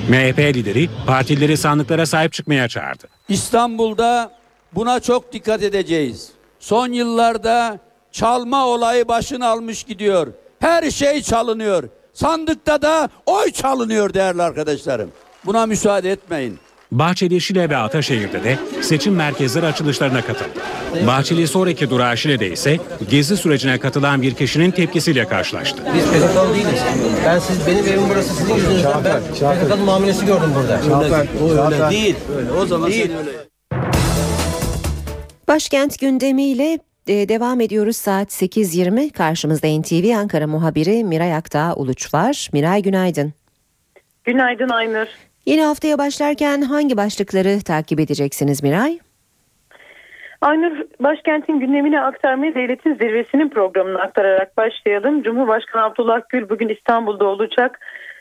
[0.09, 3.07] MHP lideri partileri sandıklara sahip çıkmaya çağırdı.
[3.30, 4.32] İstanbul'da
[4.76, 6.30] buna çok dikkat edeceğiz.
[6.59, 7.80] Son yıllarda
[8.11, 10.28] çalma olayı başını almış gidiyor.
[10.59, 11.89] Her şey çalınıyor.
[12.13, 15.11] Sandıkta da oy çalınıyor değerli arkadaşlarım.
[15.45, 16.59] Buna müsaade etmeyin.
[16.99, 20.49] Bahçeli, Şile ve Ataşehir'de de seçim merkezleri açılışlarına katıldı.
[21.07, 22.77] Bahçeli sonraki durağı Şile'de ise
[23.09, 25.83] gezi sürecine katılan bir kişinin tepkisiyle karşılaştı.
[25.95, 26.81] Biz PKK'lı değiliz.
[27.25, 30.79] Ben siz benim evim burası sizin yüzünüzden ben PKK'lı muamelesi gördüm burada.
[31.43, 31.91] O öyle Şafer.
[31.91, 32.15] değil.
[32.37, 33.07] Öyle, o zaman Değil.
[33.07, 33.31] sen öyle.
[35.47, 39.09] Başkent gündemiyle e, devam ediyoruz saat 8.20.
[39.11, 42.49] Karşımızda NTV Ankara muhabiri Miray Aktağ Uluç var.
[42.53, 43.33] Miray günaydın.
[44.23, 45.07] Günaydın Aynur.
[45.45, 48.99] Yeni haftaya başlarken hangi başlıkları takip edeceksiniz Miray?
[50.41, 55.23] Aynur başkentin gündemine aktarmaya devletin zirvesinin programını aktararak başlayalım.
[55.23, 57.79] Cumhurbaşkanı Abdullah Gül bugün İstanbul'da olacak.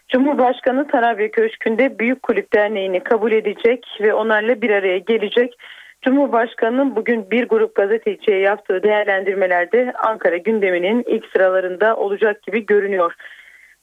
[0.09, 5.55] Cumhurbaşkanı Tarabya Köşkü'nde Büyük Kulüp Derneği'ni kabul edecek ve onlarla bir araya gelecek.
[6.03, 13.15] Cumhurbaşkanı'nın bugün bir grup gazeteciye yaptığı değerlendirmelerde Ankara gündeminin ilk sıralarında olacak gibi görünüyor.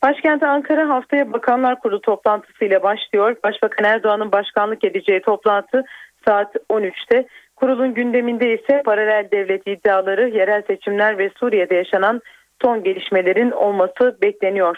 [0.04, 3.36] Başkent Ankara haftaya Bakanlar Kurulu toplantısıyla başlıyor.
[3.44, 5.84] Başbakan Erdoğan'ın başkanlık edeceği toplantı
[6.26, 7.28] saat 13'te.
[7.56, 12.22] Kurulun gündeminde ise paralel devlet iddiaları, yerel seçimler ve Suriye'de yaşanan
[12.62, 14.78] son gelişmelerin olması bekleniyor.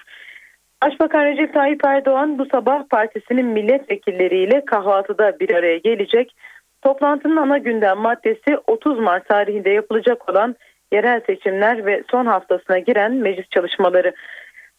[0.84, 6.36] Başbakan Recep Tayyip Erdoğan bu sabah partisinin milletvekilleriyle kahvaltıda bir araya gelecek.
[6.82, 10.56] Toplantının ana gündem maddesi 30 Mart tarihinde yapılacak olan
[10.94, 14.14] yerel seçimler ve son haftasına giren meclis çalışmaları.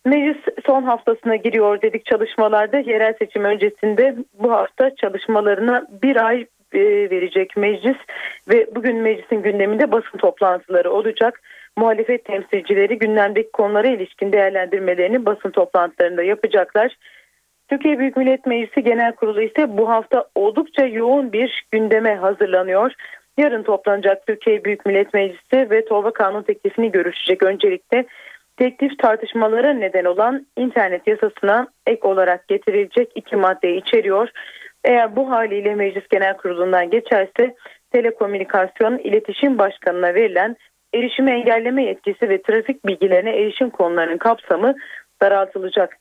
[0.05, 0.37] Meclis
[0.67, 2.79] son haftasına giriyor dedik çalışmalarda.
[2.79, 7.97] Yerel seçim öncesinde bu hafta çalışmalarına bir ay e, verecek meclis
[8.49, 11.41] ve bugün meclisin gündeminde basın toplantıları olacak.
[11.77, 16.97] Muhalefet temsilcileri gündemdeki konulara ilişkin değerlendirmelerini basın toplantılarında yapacaklar.
[17.69, 22.93] Türkiye Büyük Millet Meclisi Genel Kurulu ise bu hafta oldukça yoğun bir gündeme hazırlanıyor.
[23.39, 27.43] Yarın toplanacak Türkiye Büyük Millet Meclisi ve torba kanun teklifini görüşecek.
[27.43, 28.05] Öncelikle
[28.57, 34.29] teklif tartışmalara neden olan internet yasasına ek olarak getirilecek iki madde içeriyor.
[34.85, 37.55] Eğer bu haliyle Meclis Genel Kurulu'ndan geçerse
[37.93, 40.57] Telekomünikasyon İletişim Başkanı'na verilen
[40.95, 44.75] erişimi engelleme yetkisi ve trafik bilgilerine erişim konularının kapsamı
[45.23, 45.97] daraltılacak.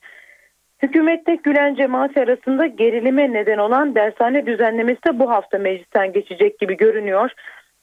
[0.84, 6.78] Hükümette Gülen cemaati arasında gerilime neden olan dershane düzenlemesi de bu hafta meclisten geçecek gibi
[6.78, 7.32] görünüyor.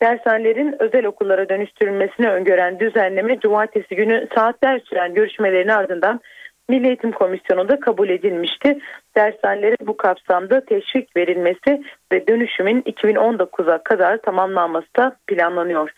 [0.03, 6.21] Dershanelerin özel okullara dönüştürülmesini öngören düzenleme cumartesi günü saatler süren görüşmelerin ardından
[6.69, 8.79] Milli Eğitim Komisyonu'nda kabul edilmişti.
[9.17, 11.83] Dershanelere bu kapsamda teşvik verilmesi
[12.13, 15.91] ve dönüşümün 2019'a kadar tamamlanması da planlanıyor.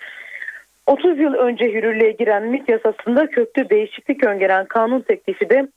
[0.86, 5.68] 30 yıl önce yürürlüğe giren MİT yasasında köklü değişiklik öngören kanun teklifi de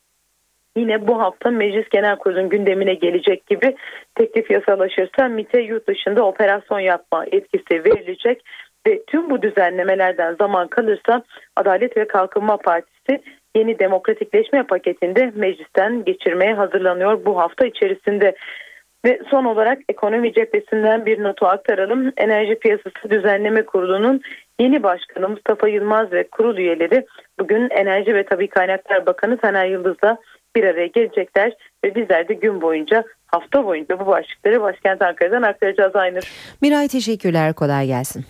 [0.76, 3.76] yine bu hafta Meclis Genel Kurulu'nun gündemine gelecek gibi
[4.16, 8.42] teklif yasalaşırsa MİT'e yurt dışında operasyon yapma etkisi verilecek
[8.88, 11.24] ve tüm bu düzenlemelerden zaman kalırsa
[11.56, 13.22] Adalet ve Kalkınma Partisi
[13.56, 18.36] yeni demokratikleşme paketinde meclisten geçirmeye hazırlanıyor bu hafta içerisinde.
[19.06, 22.12] Ve son olarak ekonomi cephesinden bir notu aktaralım.
[22.18, 24.22] Enerji Piyasası Düzenleme Kurulu'nun
[24.60, 27.06] yeni başkanı Mustafa Yılmaz ve kurul üyeleri
[27.40, 30.18] bugün Enerji ve Tabi Kaynaklar Bakanı Taner Yıldız'la
[30.56, 31.54] bir araya gelecekler
[31.86, 36.24] ve bizler de gün boyunca hafta boyunca bu başlıkları başkent Ankara'dan aktaracağız Aynur.
[36.62, 38.26] Miray teşekkürler kolay gelsin.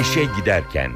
[0.00, 0.90] İşe giderken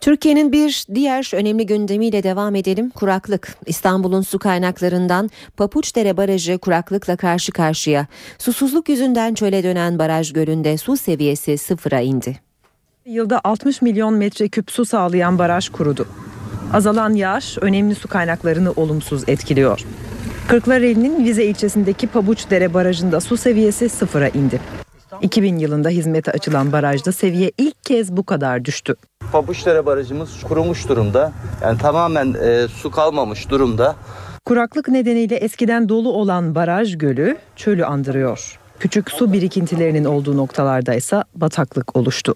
[0.00, 2.90] Türkiye'nin bir diğer önemli gündemiyle devam edelim.
[2.90, 3.48] Kuraklık.
[3.66, 8.06] İstanbul'un su kaynaklarından Papuçdere Barajı kuraklıkla karşı karşıya.
[8.38, 12.36] Susuzluk yüzünden çöle dönen baraj gölünde su seviyesi sıfıra indi.
[13.06, 16.06] Yılda 60 milyon metreküp su sağlayan baraj kurudu.
[16.72, 19.80] Azalan yağış önemli su kaynaklarını olumsuz etkiliyor.
[20.48, 24.60] Kırklareli'nin Vize ilçesindeki Pabuçdere Barajı'nda su seviyesi sıfıra indi.
[25.22, 28.94] 2000 yılında hizmete açılan barajda seviye ilk kez bu kadar düştü.
[29.32, 31.32] Pabuçdere Barajımız kurumuş durumda.
[31.62, 33.96] Yani tamamen e, su kalmamış durumda.
[34.44, 38.58] Kuraklık nedeniyle eskiden dolu olan baraj gölü çölü andırıyor.
[38.78, 42.34] Küçük su birikintilerinin olduğu noktalarda ise bataklık oluştu.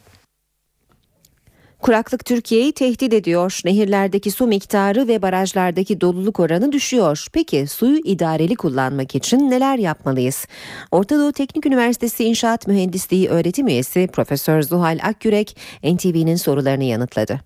[1.85, 3.61] Kuraklık Türkiye'yi tehdit ediyor.
[3.65, 7.27] Nehirlerdeki su miktarı ve barajlardaki doluluk oranı düşüyor.
[7.33, 10.47] Peki suyu idareli kullanmak için neler yapmalıyız?
[10.91, 17.41] Orta Doğu Teknik Üniversitesi İnşaat Mühendisliği öğretim üyesi Profesör Zuhal Akgürek NTV'nin sorularını yanıtladı.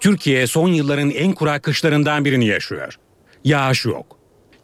[0.00, 2.98] Türkiye son yılların en kurak kışlarından birini yaşıyor.
[3.44, 4.18] Yağış yok.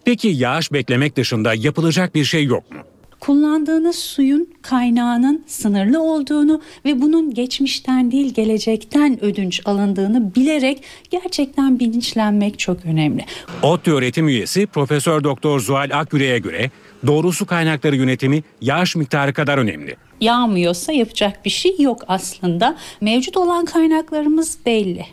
[0.05, 2.79] Peki yağış beklemek dışında yapılacak bir şey yok mu?
[3.21, 12.59] Kullandığınız suyun kaynağının sınırlı olduğunu ve bunun geçmişten değil gelecekten ödünç alındığını bilerek gerçekten bilinçlenmek
[12.59, 13.25] çok önemli.
[13.63, 16.71] ODTÜ öğretim üyesi Profesör Doktor Zuhal Akgüre'ye göre
[17.07, 19.97] doğru su kaynakları yönetimi yağış miktarı kadar önemli.
[20.21, 22.77] Yağmıyorsa yapacak bir şey yok aslında.
[23.01, 25.07] Mevcut olan kaynaklarımız belli.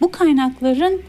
[0.00, 1.02] Bu kaynakların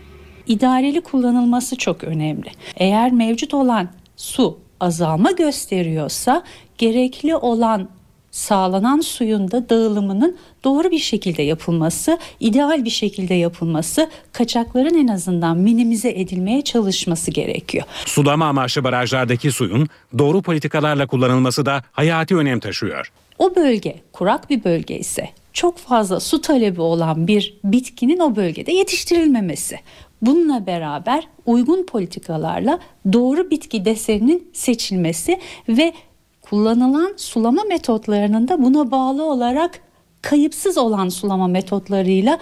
[0.48, 2.52] idareli kullanılması çok önemli.
[2.76, 6.44] Eğer mevcut olan su azalma gösteriyorsa
[6.78, 7.90] gerekli olan
[8.32, 15.58] sağlanan suyun da dağılımının doğru bir şekilde yapılması, ideal bir şekilde yapılması, kaçakların en azından
[15.58, 17.86] minimize edilmeye çalışması gerekiyor.
[18.06, 23.12] Sulama amaçlı barajlardaki suyun doğru politikalarla kullanılması da hayati önem taşıyor.
[23.40, 28.72] O bölge kurak bir bölge ise çok fazla su talebi olan bir bitkinin o bölgede
[28.72, 29.80] yetiştirilmemesi.
[30.26, 32.80] Bununla beraber uygun politikalarla
[33.14, 35.94] doğru bitki deseninin seçilmesi ve
[36.42, 39.80] kullanılan sulama metotlarının da buna bağlı olarak
[40.22, 42.40] kayıpsız olan sulama metotlarıyla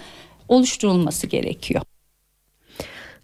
[0.48, 1.82] oluşturulması gerekiyor.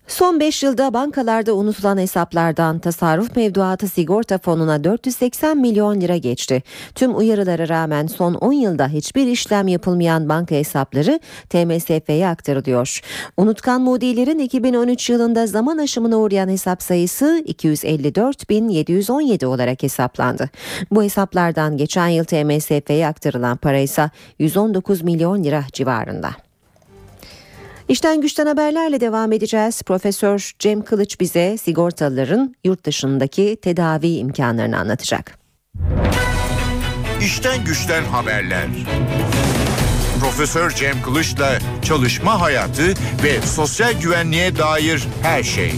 [0.09, 6.63] Son 5 yılda bankalarda unutulan hesaplardan tasarruf mevduatı sigorta fonuna 480 milyon lira geçti.
[6.95, 13.01] Tüm uyarılara rağmen son 10 yılda hiçbir işlem yapılmayan banka hesapları TMSF'ye aktarılıyor.
[13.37, 20.49] Unutkan mudilerin 2013 yılında zaman aşımına uğrayan hesap sayısı 254.717 olarak hesaplandı.
[20.91, 26.48] Bu hesaplardan geçen yıl TMSF'ye aktarılan para ise 119 milyon lira civarında.
[27.89, 29.81] İşten güçten haberlerle devam edeceğiz.
[29.81, 35.39] Profesör Cem Kılıç bize sigortalıların yurt dışındaki tedavi imkanlarını anlatacak.
[37.21, 38.67] İşten güçten haberler.
[40.19, 42.87] Profesör Cem Kılıç'la çalışma hayatı
[43.23, 45.73] ve sosyal güvenliğe dair her şey.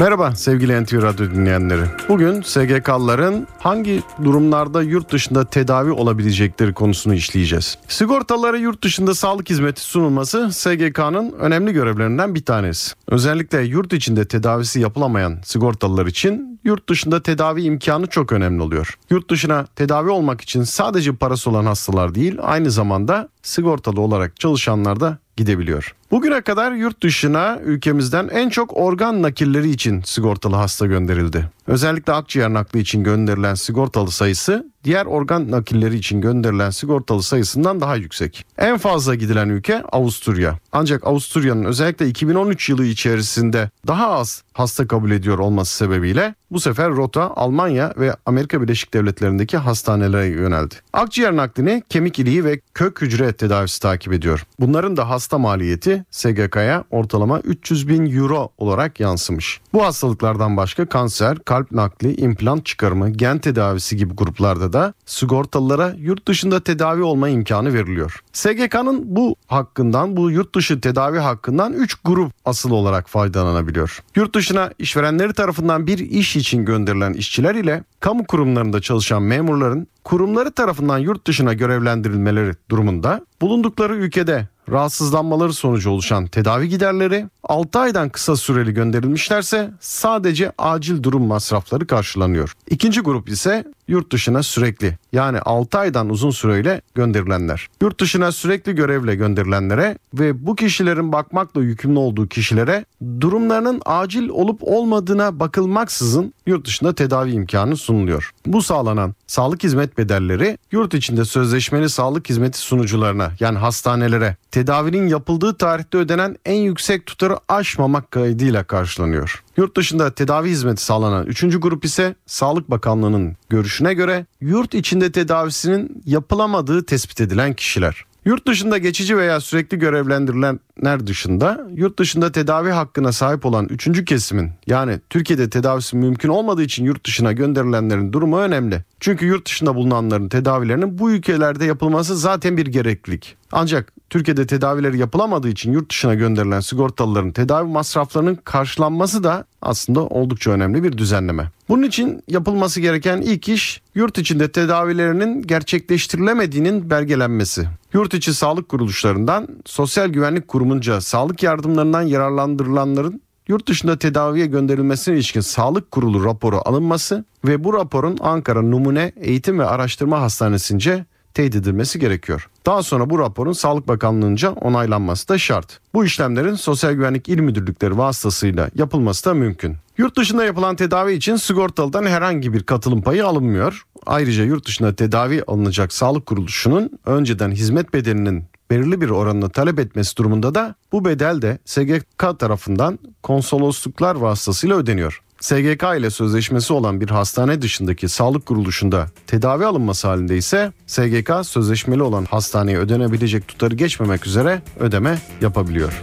[0.00, 1.82] Merhaba sevgili NTV Radyo dinleyenleri.
[2.08, 7.78] Bugün SGK'ların hangi durumlarda yurt dışında tedavi olabilecekleri konusunu işleyeceğiz.
[7.88, 12.94] Sigortalara yurt dışında sağlık hizmeti sunulması SGK'nın önemli görevlerinden bir tanesi.
[13.08, 18.98] Özellikle yurt içinde tedavisi yapılamayan sigortalılar için yurt dışında tedavi imkanı çok önemli oluyor.
[19.10, 25.00] Yurt dışına tedavi olmak için sadece parası olan hastalar değil, aynı zamanda sigortalı olarak çalışanlar
[25.00, 25.94] da gidebiliyor.
[26.10, 31.50] Bugüne kadar yurt dışına ülkemizden en çok organ nakilleri için sigortalı hasta gönderildi.
[31.66, 37.96] Özellikle akciğer nakli için gönderilen sigortalı sayısı diğer organ nakilleri için gönderilen sigortalı sayısından daha
[37.96, 38.44] yüksek.
[38.58, 40.58] En fazla gidilen ülke Avusturya.
[40.72, 46.90] Ancak Avusturya'nın özellikle 2013 yılı içerisinde daha az hasta kabul ediyor olması sebebiyle bu sefer
[46.90, 50.74] rota Almanya ve Amerika Birleşik Devletleri'ndeki hastanelere yöneldi.
[50.92, 54.46] Akciğer naklini kemik iliği ve kök hücre tedavisi takip ediyor.
[54.60, 59.60] Bunların da hasta maliyeti SGK'ya ortalama 300 bin euro olarak yansımış.
[59.72, 66.28] Bu hastalıklardan başka kanser, kalp nakli, implant çıkarımı, gen tedavisi gibi gruplarda da sigortalılara yurt
[66.28, 68.22] dışında tedavi olma imkanı veriliyor.
[68.32, 74.02] SGK'nın bu hakkından, bu yurt dışı tedavi hakkından 3 grup asıl olarak faydalanabiliyor.
[74.16, 80.52] Yurt dışına işverenleri tarafından bir iş için gönderilen işçiler ile kamu kurumlarında çalışan memurların kurumları
[80.52, 88.36] tarafından yurt dışına görevlendirilmeleri durumunda bulundukları ülkede rahatsızlanmaları sonucu oluşan tedavi giderleri 6 aydan kısa
[88.36, 92.54] süreli gönderilmişlerse sadece acil durum masrafları karşılanıyor.
[92.70, 97.68] İkinci grup ise yurt dışına sürekli yani 6 aydan uzun süreyle gönderilenler.
[97.82, 102.84] Yurt dışına sürekli görevle gönderilenlere ve bu kişilerin bakmakla yükümlü olduğu kişilere
[103.20, 108.30] durumlarının acil olup olmadığına bakılmaksızın yurt dışında tedavi imkanı sunuluyor.
[108.46, 115.54] Bu sağlanan sağlık hizmet bedelleri yurt içinde sözleşmeli sağlık hizmeti sunucularına yani hastanelere tedavinin yapıldığı
[115.54, 119.44] tarihte ödenen en yüksek tutarı aşmamak kaydıyla karşılanıyor.
[119.56, 121.40] Yurt dışında tedavi hizmeti sağlanan 3.
[121.60, 123.36] grup ise Sağlık Bakanlığı'nın
[123.78, 128.04] görüşüne göre yurt içinde tedavisinin yapılamadığı tespit edilen kişiler.
[128.24, 134.50] Yurt dışında geçici veya sürekli görevlendirilenler dışında yurt dışında tedavi hakkına sahip olan üçüncü kesimin
[134.66, 138.84] yani Türkiye'de tedavisi mümkün olmadığı için yurt dışına gönderilenlerin durumu önemli.
[139.00, 143.36] Çünkü yurt dışında bulunanların tedavilerinin bu ülkelerde yapılması zaten bir gereklilik.
[143.52, 150.50] Ancak Türkiye'de tedavileri yapılamadığı için yurt dışına gönderilen sigortalıların tedavi masraflarının karşılanması da aslında oldukça
[150.50, 151.50] önemli bir düzenleme.
[151.68, 157.68] Bunun için yapılması gereken ilk iş yurt içinde tedavilerinin gerçekleştirilemediğinin belgelenmesi.
[157.92, 165.40] Yurt içi sağlık kuruluşlarından Sosyal Güvenlik Kurumunca sağlık yardımlarından yararlandırılanların yurt dışında tedaviye gönderilmesine ilişkin
[165.40, 171.04] sağlık kurulu raporu alınması ve bu raporun Ankara Numune Eğitim ve Araştırma Hastanesi'nce
[171.34, 172.48] teyit edilmesi gerekiyor.
[172.66, 175.80] Daha sonra bu raporun Sağlık Bakanlığı'nca onaylanması da şart.
[175.94, 179.76] Bu işlemlerin Sosyal Güvenlik İl Müdürlükleri vasıtasıyla yapılması da mümkün.
[179.98, 183.82] Yurt dışında yapılan tedavi için sigortalıdan herhangi bir katılım payı alınmıyor.
[184.06, 190.16] Ayrıca yurt dışında tedavi alınacak sağlık kuruluşunun önceden hizmet bedelinin belirli bir oranını talep etmesi
[190.16, 195.22] durumunda da bu bedel de SGK tarafından konsolosluklar vasıtasıyla ödeniyor.
[195.40, 202.02] SGK ile sözleşmesi olan bir hastane dışındaki sağlık kuruluşunda tedavi alınması halinde ise SGK sözleşmeli
[202.02, 206.02] olan hastaneye ödenebilecek tutarı geçmemek üzere ödeme yapabiliyor.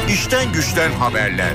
[0.08, 1.54] İşten güçten haberler.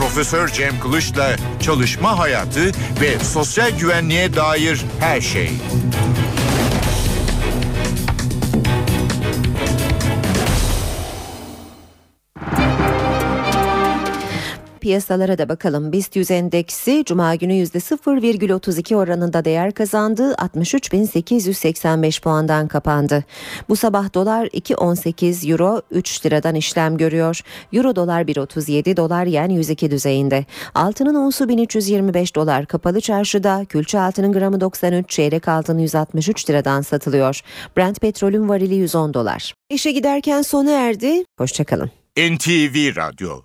[0.00, 2.66] Profesör Cem Kılıç'la çalışma hayatı
[3.00, 5.50] ve sosyal güvenliğe dair her şey.
[14.80, 15.92] Piyasalara da bakalım.
[15.92, 20.32] BIST 100 endeksi Cuma günü %0,32 oranında değer kazandı.
[20.32, 23.24] 63.885 puandan kapandı.
[23.68, 27.40] Bu sabah dolar 2.18 euro 3 liradan işlem görüyor.
[27.72, 30.44] Euro dolar 1.37 dolar yen 102 düzeyinde.
[30.74, 33.64] Altının onsu 1325 dolar kapalı çarşıda.
[33.68, 37.40] Külçe altının gramı 93 çeyrek altın 163 liradan satılıyor.
[37.76, 39.54] Brent petrolün varili 110 dolar.
[39.70, 41.24] İşe giderken sona erdi.
[41.38, 41.90] Hoşçakalın.
[42.16, 43.40] NTV Radyo